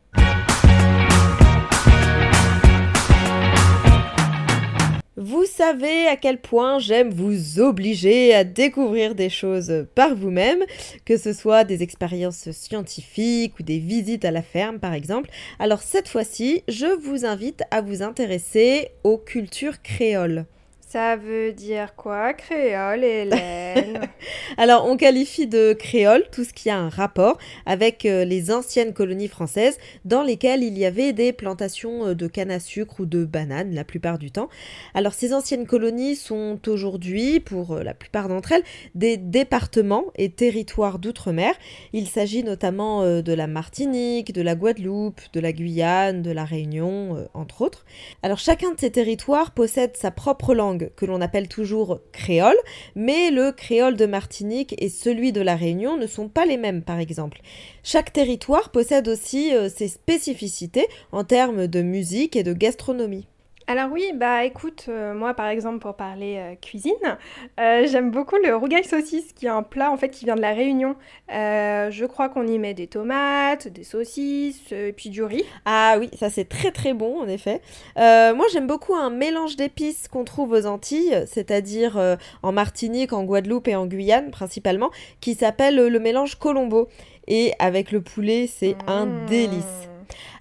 Savez 5.58 6.06
à 6.06 6.14
quel 6.14 6.38
point 6.38 6.78
j'aime 6.78 7.10
vous 7.10 7.58
obliger 7.58 8.32
à 8.32 8.44
découvrir 8.44 9.16
des 9.16 9.28
choses 9.28 9.86
par 9.96 10.14
vous-même, 10.14 10.60
que 11.04 11.16
ce 11.16 11.32
soit 11.32 11.64
des 11.64 11.82
expériences 11.82 12.52
scientifiques 12.52 13.58
ou 13.58 13.64
des 13.64 13.80
visites 13.80 14.24
à 14.24 14.30
la 14.30 14.42
ferme 14.42 14.78
par 14.78 14.94
exemple. 14.94 15.30
Alors 15.58 15.82
cette 15.82 16.06
fois-ci, 16.06 16.62
je 16.68 16.86
vous 16.86 17.26
invite 17.26 17.64
à 17.72 17.80
vous 17.80 18.04
intéresser 18.04 18.90
aux 19.02 19.18
cultures 19.18 19.82
créoles. 19.82 20.46
Ça 20.90 21.16
veut 21.16 21.52
dire 21.52 21.94
quoi, 21.96 22.32
créole, 22.32 23.04
Hélène? 23.04 24.08
Alors, 24.56 24.86
on 24.86 24.96
qualifie 24.96 25.46
de 25.46 25.74
créole 25.74 26.24
tout 26.32 26.44
ce 26.44 26.54
qui 26.54 26.70
a 26.70 26.78
un 26.78 26.88
rapport 26.88 27.36
avec 27.66 28.06
euh, 28.06 28.24
les 28.24 28.50
anciennes 28.50 28.94
colonies 28.94 29.28
françaises 29.28 29.76
dans 30.06 30.22
lesquelles 30.22 30.62
il 30.62 30.78
y 30.78 30.86
avait 30.86 31.12
des 31.12 31.34
plantations 31.34 32.06
euh, 32.06 32.14
de 32.14 32.26
canne 32.26 32.50
à 32.50 32.58
sucre 32.58 33.00
ou 33.00 33.04
de 33.04 33.26
bananes 33.26 33.74
la 33.74 33.84
plupart 33.84 34.18
du 34.18 34.30
temps. 34.30 34.48
Alors, 34.94 35.12
ces 35.12 35.34
anciennes 35.34 35.66
colonies 35.66 36.16
sont 36.16 36.58
aujourd'hui, 36.66 37.38
pour 37.38 37.72
euh, 37.72 37.82
la 37.82 37.92
plupart 37.92 38.28
d'entre 38.28 38.52
elles, 38.52 38.64
des 38.94 39.18
départements 39.18 40.06
et 40.16 40.30
territoires 40.30 40.98
d'outre-mer. 40.98 41.52
Il 41.92 42.08
s'agit 42.08 42.44
notamment 42.44 43.02
de 43.04 43.32
la 43.34 43.46
Martinique, 43.46 44.32
de 44.32 44.40
la 44.40 44.54
Guadeloupe, 44.54 45.20
de 45.34 45.40
la 45.40 45.52
Guyane, 45.52 46.22
de 46.22 46.30
la 46.30 46.46
Réunion, 46.46 47.28
entre 47.34 47.60
autres. 47.60 47.84
Alors, 48.22 48.38
chacun 48.38 48.72
de 48.72 48.80
ces 48.80 48.90
territoires 48.90 49.50
possède 49.50 49.94
sa 49.94 50.10
propre 50.10 50.54
langue 50.54 50.77
que 50.96 51.06
l'on 51.06 51.20
appelle 51.20 51.48
toujours 51.48 52.00
créole, 52.12 52.56
mais 52.94 53.30
le 53.30 53.52
créole 53.52 53.96
de 53.96 54.06
Martinique 54.06 54.74
et 54.78 54.88
celui 54.88 55.32
de 55.32 55.40
la 55.40 55.56
Réunion 55.56 55.96
ne 55.96 56.06
sont 56.06 56.28
pas 56.28 56.46
les 56.46 56.56
mêmes 56.56 56.82
par 56.82 56.98
exemple. 56.98 57.40
Chaque 57.82 58.12
territoire 58.12 58.70
possède 58.70 59.08
aussi 59.08 59.54
euh, 59.54 59.68
ses 59.68 59.88
spécificités 59.88 60.86
en 61.12 61.24
termes 61.24 61.66
de 61.66 61.82
musique 61.82 62.36
et 62.36 62.42
de 62.42 62.52
gastronomie. 62.52 63.26
Alors 63.70 63.90
oui, 63.92 64.12
bah 64.14 64.46
écoute, 64.46 64.86
euh, 64.88 65.12
moi 65.12 65.34
par 65.34 65.48
exemple 65.48 65.80
pour 65.80 65.94
parler 65.94 66.36
euh, 66.38 66.54
cuisine, 66.54 67.18
euh, 67.60 67.86
j'aime 67.86 68.10
beaucoup 68.10 68.36
le 68.42 68.56
rougail 68.56 68.82
saucisse 68.82 69.34
qui 69.34 69.44
est 69.44 69.50
un 69.50 69.62
plat 69.62 69.92
en 69.92 69.98
fait 69.98 70.08
qui 70.08 70.24
vient 70.24 70.36
de 70.36 70.40
la 70.40 70.54
Réunion. 70.54 70.96
je 71.28 72.06
crois 72.06 72.30
qu'on 72.30 72.46
y 72.46 72.58
met 72.58 72.72
des 72.72 72.86
tomates, 72.86 73.68
des 73.68 73.84
saucisses 73.84 74.72
et 74.72 74.94
puis 74.94 75.10
du 75.10 75.22
riz. 75.22 75.44
Ah 75.66 75.96
oui, 75.98 76.08
ça 76.18 76.30
c'est 76.30 76.46
très 76.46 76.70
très 76.70 76.94
bon 76.94 77.20
en 77.20 77.28
effet. 77.28 77.60
moi 77.96 78.46
j'aime 78.50 78.66
beaucoup 78.66 78.94
un 78.94 79.10
mélange 79.10 79.56
d'épices 79.56 80.08
qu'on 80.08 80.24
trouve 80.24 80.52
aux 80.52 80.64
Antilles, 80.64 81.24
c'est-à-dire 81.26 82.16
en 82.42 82.52
Martinique, 82.52 83.12
en 83.12 83.24
Guadeloupe 83.24 83.68
et 83.68 83.76
en 83.76 83.86
Guyane 83.86 84.30
principalement, 84.30 84.90
qui 85.20 85.34
s'appelle 85.34 85.76
le 85.76 86.00
mélange 86.00 86.36
Colombo. 86.36 86.88
Et 87.30 87.52
avec 87.58 87.92
le 87.92 88.00
poulet, 88.00 88.46
c'est 88.46 88.76
un 88.86 89.04
mmh. 89.04 89.26
délice. 89.26 89.88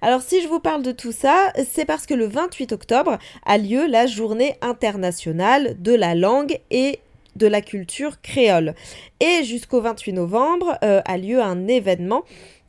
Alors 0.01 0.21
si 0.21 0.41
je 0.41 0.47
vous 0.47 0.59
parle 0.59 0.83
de 0.83 0.91
tout 0.91 1.11
ça, 1.11 1.51
c'est 1.69 1.85
parce 1.85 2.05
que 2.05 2.13
le 2.13 2.27
28 2.27 2.71
octobre 2.71 3.17
a 3.45 3.57
lieu 3.57 3.87
la 3.87 4.07
journée 4.07 4.55
internationale 4.61 5.75
de 5.79 5.93
la 5.93 6.15
langue 6.15 6.59
et 6.71 6.99
de 7.35 7.47
la 7.47 7.61
culture 7.61 8.21
créole. 8.21 8.73
Et 9.19 9.43
jusqu'au 9.43 9.81
28 9.81 10.13
novembre 10.13 10.77
euh, 10.83 11.01
a 11.05 11.17
lieu 11.17 11.41
un 11.41 11.67
événement 11.67 12.23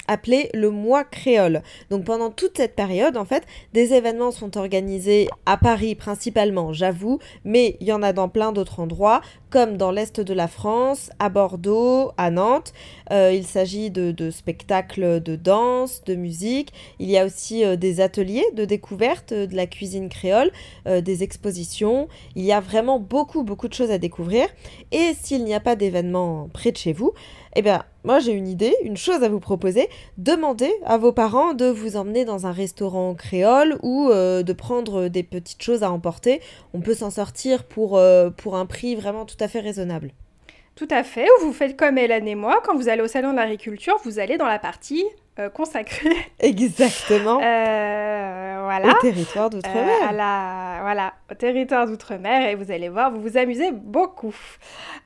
appelé 0.09 0.51
le 0.55 0.71
mois 0.71 1.05
créole. 1.05 1.63
Donc 1.91 2.05
pendant 2.05 2.31
toute 2.31 2.57
cette 2.57 2.75
période, 2.75 3.17
en 3.17 3.25
fait, 3.25 3.45
des 3.73 3.93
événements 3.93 4.33
sont 4.33 4.57
organisés 4.57 5.29
à 5.47 5.57
Paris 5.57 5.95
principalement, 5.95 6.73
j'avoue, 6.73 7.21
mais 7.45 7.77
il 7.81 7.87
y 7.87 7.93
en 7.93 8.03
a 8.03 8.13
dans 8.13 8.29
plein 8.29 8.53
d'autres 8.53 8.81
endroits, 8.81 9.21
comme 9.51 9.77
dans 9.77 9.91
l'Est 9.91 10.21
de 10.21 10.35
la 10.35 10.49
France, 10.49 11.11
à 11.19 11.29
Bordeaux, 11.29 12.13
à 12.17 12.31
Nantes. 12.31 12.73
Euh, 13.13 13.33
il 13.33 13.45
s'agit 13.45 13.91
de, 13.91 14.31
spectacles 14.31 15.23
de 15.23 15.37
danse, 15.37 16.03
de 16.05 16.15
musique. 16.15 16.73
Il 16.99 17.11
y 17.11 17.19
a 17.19 17.25
aussi 17.25 17.65
euh, 17.65 17.77
des 17.77 18.01
ateliers 18.01 18.45
de 18.55 18.65
découverte 18.65 19.33
de 19.33 19.55
la 19.55 19.67
cuisine 19.67 20.09
créole, 20.09 20.51
euh, 20.87 21.01
des 21.01 21.23
expositions. 21.23 22.09
Il 22.35 22.45
y 22.45 22.53
a 22.53 22.61
vraiment 22.61 22.99
beaucoup, 22.99 23.43
beaucoup 23.43 23.69
de 23.69 23.75
choses 23.75 23.91
à 23.91 23.99
découvrir. 23.99 24.47
Et 24.93 25.15
s'il 25.21 25.45
n'y 25.45 25.55
a 25.55 25.61
pas 25.61 25.77
d'événement 25.77 26.49
près 26.53 26.73
de 26.73 26.77
chez 26.77 26.93
vous, 26.93 27.13
eh 27.59 27.63
bien, 27.63 27.83
moi 28.05 28.21
j'ai 28.21 28.31
une 28.31 28.47
idée, 28.47 28.73
une 28.85 28.97
chose 28.97 29.25
à 29.25 29.29
vous 29.29 29.41
proposer. 29.41 29.89
Demandez 30.17 30.73
à 30.87 30.97
vos 30.97 31.11
parents 31.11 31.55
de 31.55 31.67
vous 31.67 31.97
emmener 31.97 32.25
dans 32.25 32.47
un 32.47 32.53
restaurant 32.53 33.17
créole 33.17 33.81
ou 33.83 34.11
euh, 34.11 34.45
de 34.45 34.53
prendre 34.53 35.09
des 35.09 35.25
petites 35.25 35.61
choses 35.61 35.83
à 35.83 35.91
emporter. 35.91 36.41
On 36.73 36.81
peut 36.81 36.95
s'en 36.95 37.11
sortir 37.11 37.65
pour, 37.65 37.99
euh, 37.99 38.31
pour 38.31 38.55
un 38.55 38.65
prix 38.65 38.95
vraiment 38.95 39.25
tout 39.25 39.37
à 39.41 39.49
fait 39.49 39.59
raisonnable. 39.59 40.13
Tout 40.77 40.87
à 40.93 41.03
fait. 41.03 41.25
Ou 41.25 41.47
vous 41.47 41.53
faites 41.53 41.77
comme 41.77 41.99
Hélène 41.99 42.29
et 42.29 42.37
moi, 42.37 42.63
quand 42.65 42.77
vous 42.77 42.89
allez 42.89 43.03
au 43.03 43.09
salon 43.09 43.33
de 43.33 43.37
l'agriculture, 43.39 43.97
vous 44.05 44.21
allez 44.21 44.39
dans 44.39 44.47
la 44.47 44.61
partie 44.61 45.05
euh, 45.41 45.49
consacrée. 45.51 46.15
Exactement. 46.39 47.41
Voilà. 48.69 48.91
Au 48.91 49.01
territoire 49.01 49.49
d'outre-mer. 49.49 50.13
la... 50.13 50.81
Voilà, 50.83 51.15
au 51.31 51.35
territoire 51.35 51.87
d'outre-mer. 51.87 52.49
Et 52.49 52.55
vous 52.55 52.71
allez 52.71 52.91
voir, 52.91 53.11
vous 53.11 53.23
vous 53.23 53.39
amusez 53.39 53.73
beaucoup. 53.73 54.37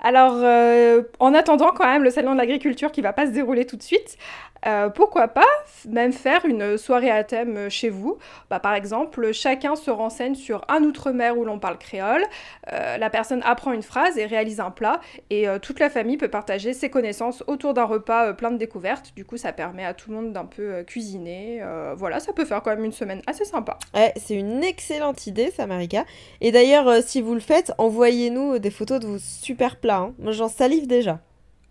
Alors, 0.00 0.34
euh, 0.36 1.02
en 1.20 1.32
attendant 1.32 1.70
quand 1.70 1.86
même 1.86 2.02
le 2.02 2.10
salon 2.10 2.32
de 2.32 2.38
l'agriculture 2.38 2.90
qui 2.90 3.02
va 3.02 3.12
pas 3.12 3.26
se 3.26 3.30
dérouler 3.30 3.64
tout 3.64 3.76
de 3.76 3.82
suite, 3.82 4.18
euh, 4.66 4.88
pourquoi 4.90 5.28
pas 5.28 5.46
même 5.88 6.12
faire 6.12 6.44
une 6.44 6.76
soirée 6.76 7.10
à 7.10 7.24
thème 7.24 7.70
chez 7.70 7.88
vous 7.88 8.18
bah, 8.50 8.60
Par 8.60 8.74
exemple, 8.74 9.32
chacun 9.32 9.76
se 9.76 9.90
renseigne 9.90 10.34
sur 10.34 10.62
un 10.68 10.82
outre-mer 10.82 11.38
où 11.38 11.44
l'on 11.44 11.58
parle 11.58 11.78
créole, 11.78 12.24
euh, 12.72 12.98
la 12.98 13.10
personne 13.10 13.42
apprend 13.44 13.72
une 13.72 13.82
phrase 13.82 14.18
et 14.18 14.26
réalise 14.26 14.60
un 14.60 14.70
plat, 14.70 15.00
et 15.30 15.46
toute 15.62 15.80
la 15.80 15.90
famille 15.90 16.16
peut 16.16 16.28
partager 16.28 16.72
ses 16.72 16.90
connaissances 16.90 17.42
autour 17.46 17.74
d'un 17.74 17.84
repas 17.84 18.32
plein 18.34 18.50
de 18.50 18.58
découvertes. 18.58 19.12
Du 19.16 19.24
coup, 19.24 19.36
ça 19.36 19.52
permet 19.52 19.84
à 19.84 19.94
tout 19.94 20.10
le 20.10 20.16
monde 20.16 20.32
d'un 20.32 20.44
peu 20.44 20.82
cuisiner. 20.84 21.62
voilà, 21.96 22.20
ça 22.20 22.32
peut 22.32 22.44
faire 22.44 22.62
quand 22.62 22.70
même 22.70 22.84
une 22.84 22.92
semaine 22.92 23.22
assez 23.26 23.44
sympa. 23.44 23.78
Ouais, 23.94 24.12
c'est 24.16 24.34
une 24.34 24.62
excellente 24.62 25.26
idée, 25.26 25.50
ça, 25.50 25.66
Marika. 25.66 26.04
Et 26.40 26.52
d'ailleurs, 26.52 27.02
si 27.02 27.20
vous 27.20 27.34
le 27.34 27.40
faites, 27.40 27.72
envoyez-nous 27.78 28.58
des 28.58 28.70
photos 28.70 29.00
de 29.00 29.06
vos 29.06 29.18
super 29.18 29.76
plats 29.76 29.92
Hein. 30.02 30.14
Moi, 30.18 30.32
j'en 30.32 30.48
salive 30.48 30.86
déjà. 30.86 31.20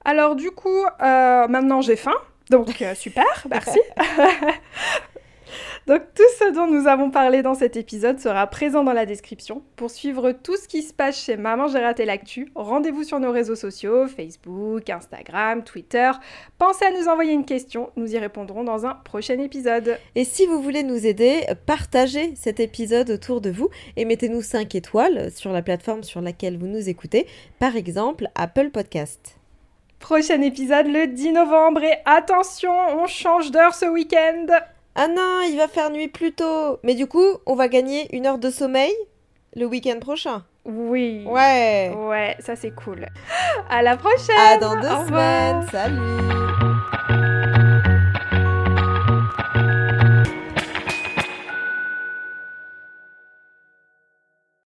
Alors, 0.06 0.36
du 0.36 0.52
coup, 0.52 0.84
euh, 1.02 1.48
maintenant 1.48 1.82
j'ai 1.82 1.96
faim. 1.96 2.16
Donc, 2.50 2.82
euh, 2.82 2.96
super, 2.96 3.26
merci. 3.50 3.80
Donc 5.88 6.02
tout 6.14 6.24
ce 6.40 6.54
dont 6.54 6.68
nous 6.68 6.88
avons 6.88 7.10
parlé 7.10 7.42
dans 7.42 7.56
cet 7.56 7.76
épisode 7.76 8.20
sera 8.20 8.46
présent 8.48 8.84
dans 8.84 8.94
la 8.94 9.06
description. 9.06 9.64
Pour 9.76 9.90
suivre 9.90 10.32
tout 10.32 10.56
ce 10.56 10.68
qui 10.68 10.84
se 10.84 10.94
passe 10.94 11.24
chez 11.24 11.38
Maman 11.38 11.68
j'ai 11.68 11.80
raté 11.80 12.06
l'actu, 12.06 12.52
rendez-vous 12.56 13.04
sur 13.04 13.20
nos 13.20 13.32
réseaux 13.32 13.56
sociaux, 13.56 14.08
Facebook, 14.08 14.90
Instagram, 14.90 15.64
Twitter. 15.64 16.12
Pensez 16.58 16.86
à 16.86 16.92
nous 16.92 17.08
envoyer 17.08 17.34
une 17.34 17.46
question, 17.46 17.90
nous 17.96 18.14
y 18.14 18.20
répondrons 18.20 18.64
dans 18.64 18.86
un 18.86 18.94
prochain 18.94 19.40
épisode. 19.40 19.98
Et 20.16 20.24
si 20.24 20.46
vous 20.46 20.62
voulez 20.62 20.84
nous 20.84 21.06
aider, 21.06 21.46
partagez 21.66 22.36
cet 22.36 22.60
épisode 22.60 23.10
autour 23.10 23.42
de 23.42 23.50
vous 23.50 23.70
et 23.98 24.06
mettez-nous 24.06 24.42
5 24.44 24.76
étoiles 24.76 25.32
sur 25.32 25.52
la 25.52 25.64
plateforme 25.64 26.04
sur 26.04 26.22
laquelle 26.22 26.58
vous 26.58 26.68
nous 26.68 26.90
écoutez, 26.90 27.26
par 27.60 27.76
exemple 27.76 28.28
Apple 28.36 28.70
Podcast. 28.70 29.41
Prochain 30.02 30.42
épisode 30.42 30.88
le 30.88 31.08
10 31.08 31.32
novembre 31.32 31.84
et 31.84 32.00
attention, 32.06 32.74
on 32.98 33.06
change 33.06 33.52
d'heure 33.52 33.76
ce 33.76 33.86
week-end. 33.86 34.48
Ah 34.96 35.08
non, 35.08 35.42
il 35.48 35.56
va 35.56 35.68
faire 35.68 35.92
nuit 35.92 36.08
plus 36.08 36.34
tôt. 36.34 36.80
Mais 36.84 36.96
du 36.96 37.08
coup, 37.08 37.38
on 37.46 37.56
va 37.56 37.68
gagner 37.68 38.14
une 38.14 38.26
heure 38.26 38.40
de 38.40 38.50
sommeil 38.50 38.92
le 39.56 39.66
week-end 39.66 40.00
prochain. 40.00 40.44
Oui. 40.66 41.24
Ouais. 41.26 41.94
Ouais, 41.96 42.36
ça 42.40 42.56
c'est 42.56 42.72
cool. 42.72 43.06
À 43.70 43.82
la 43.84 43.96
prochaine. 43.96 44.36
À 44.38 44.58
dans 44.58 44.76
deux 44.76 45.08
semaines. 45.08 45.68
Salut. 45.72 46.71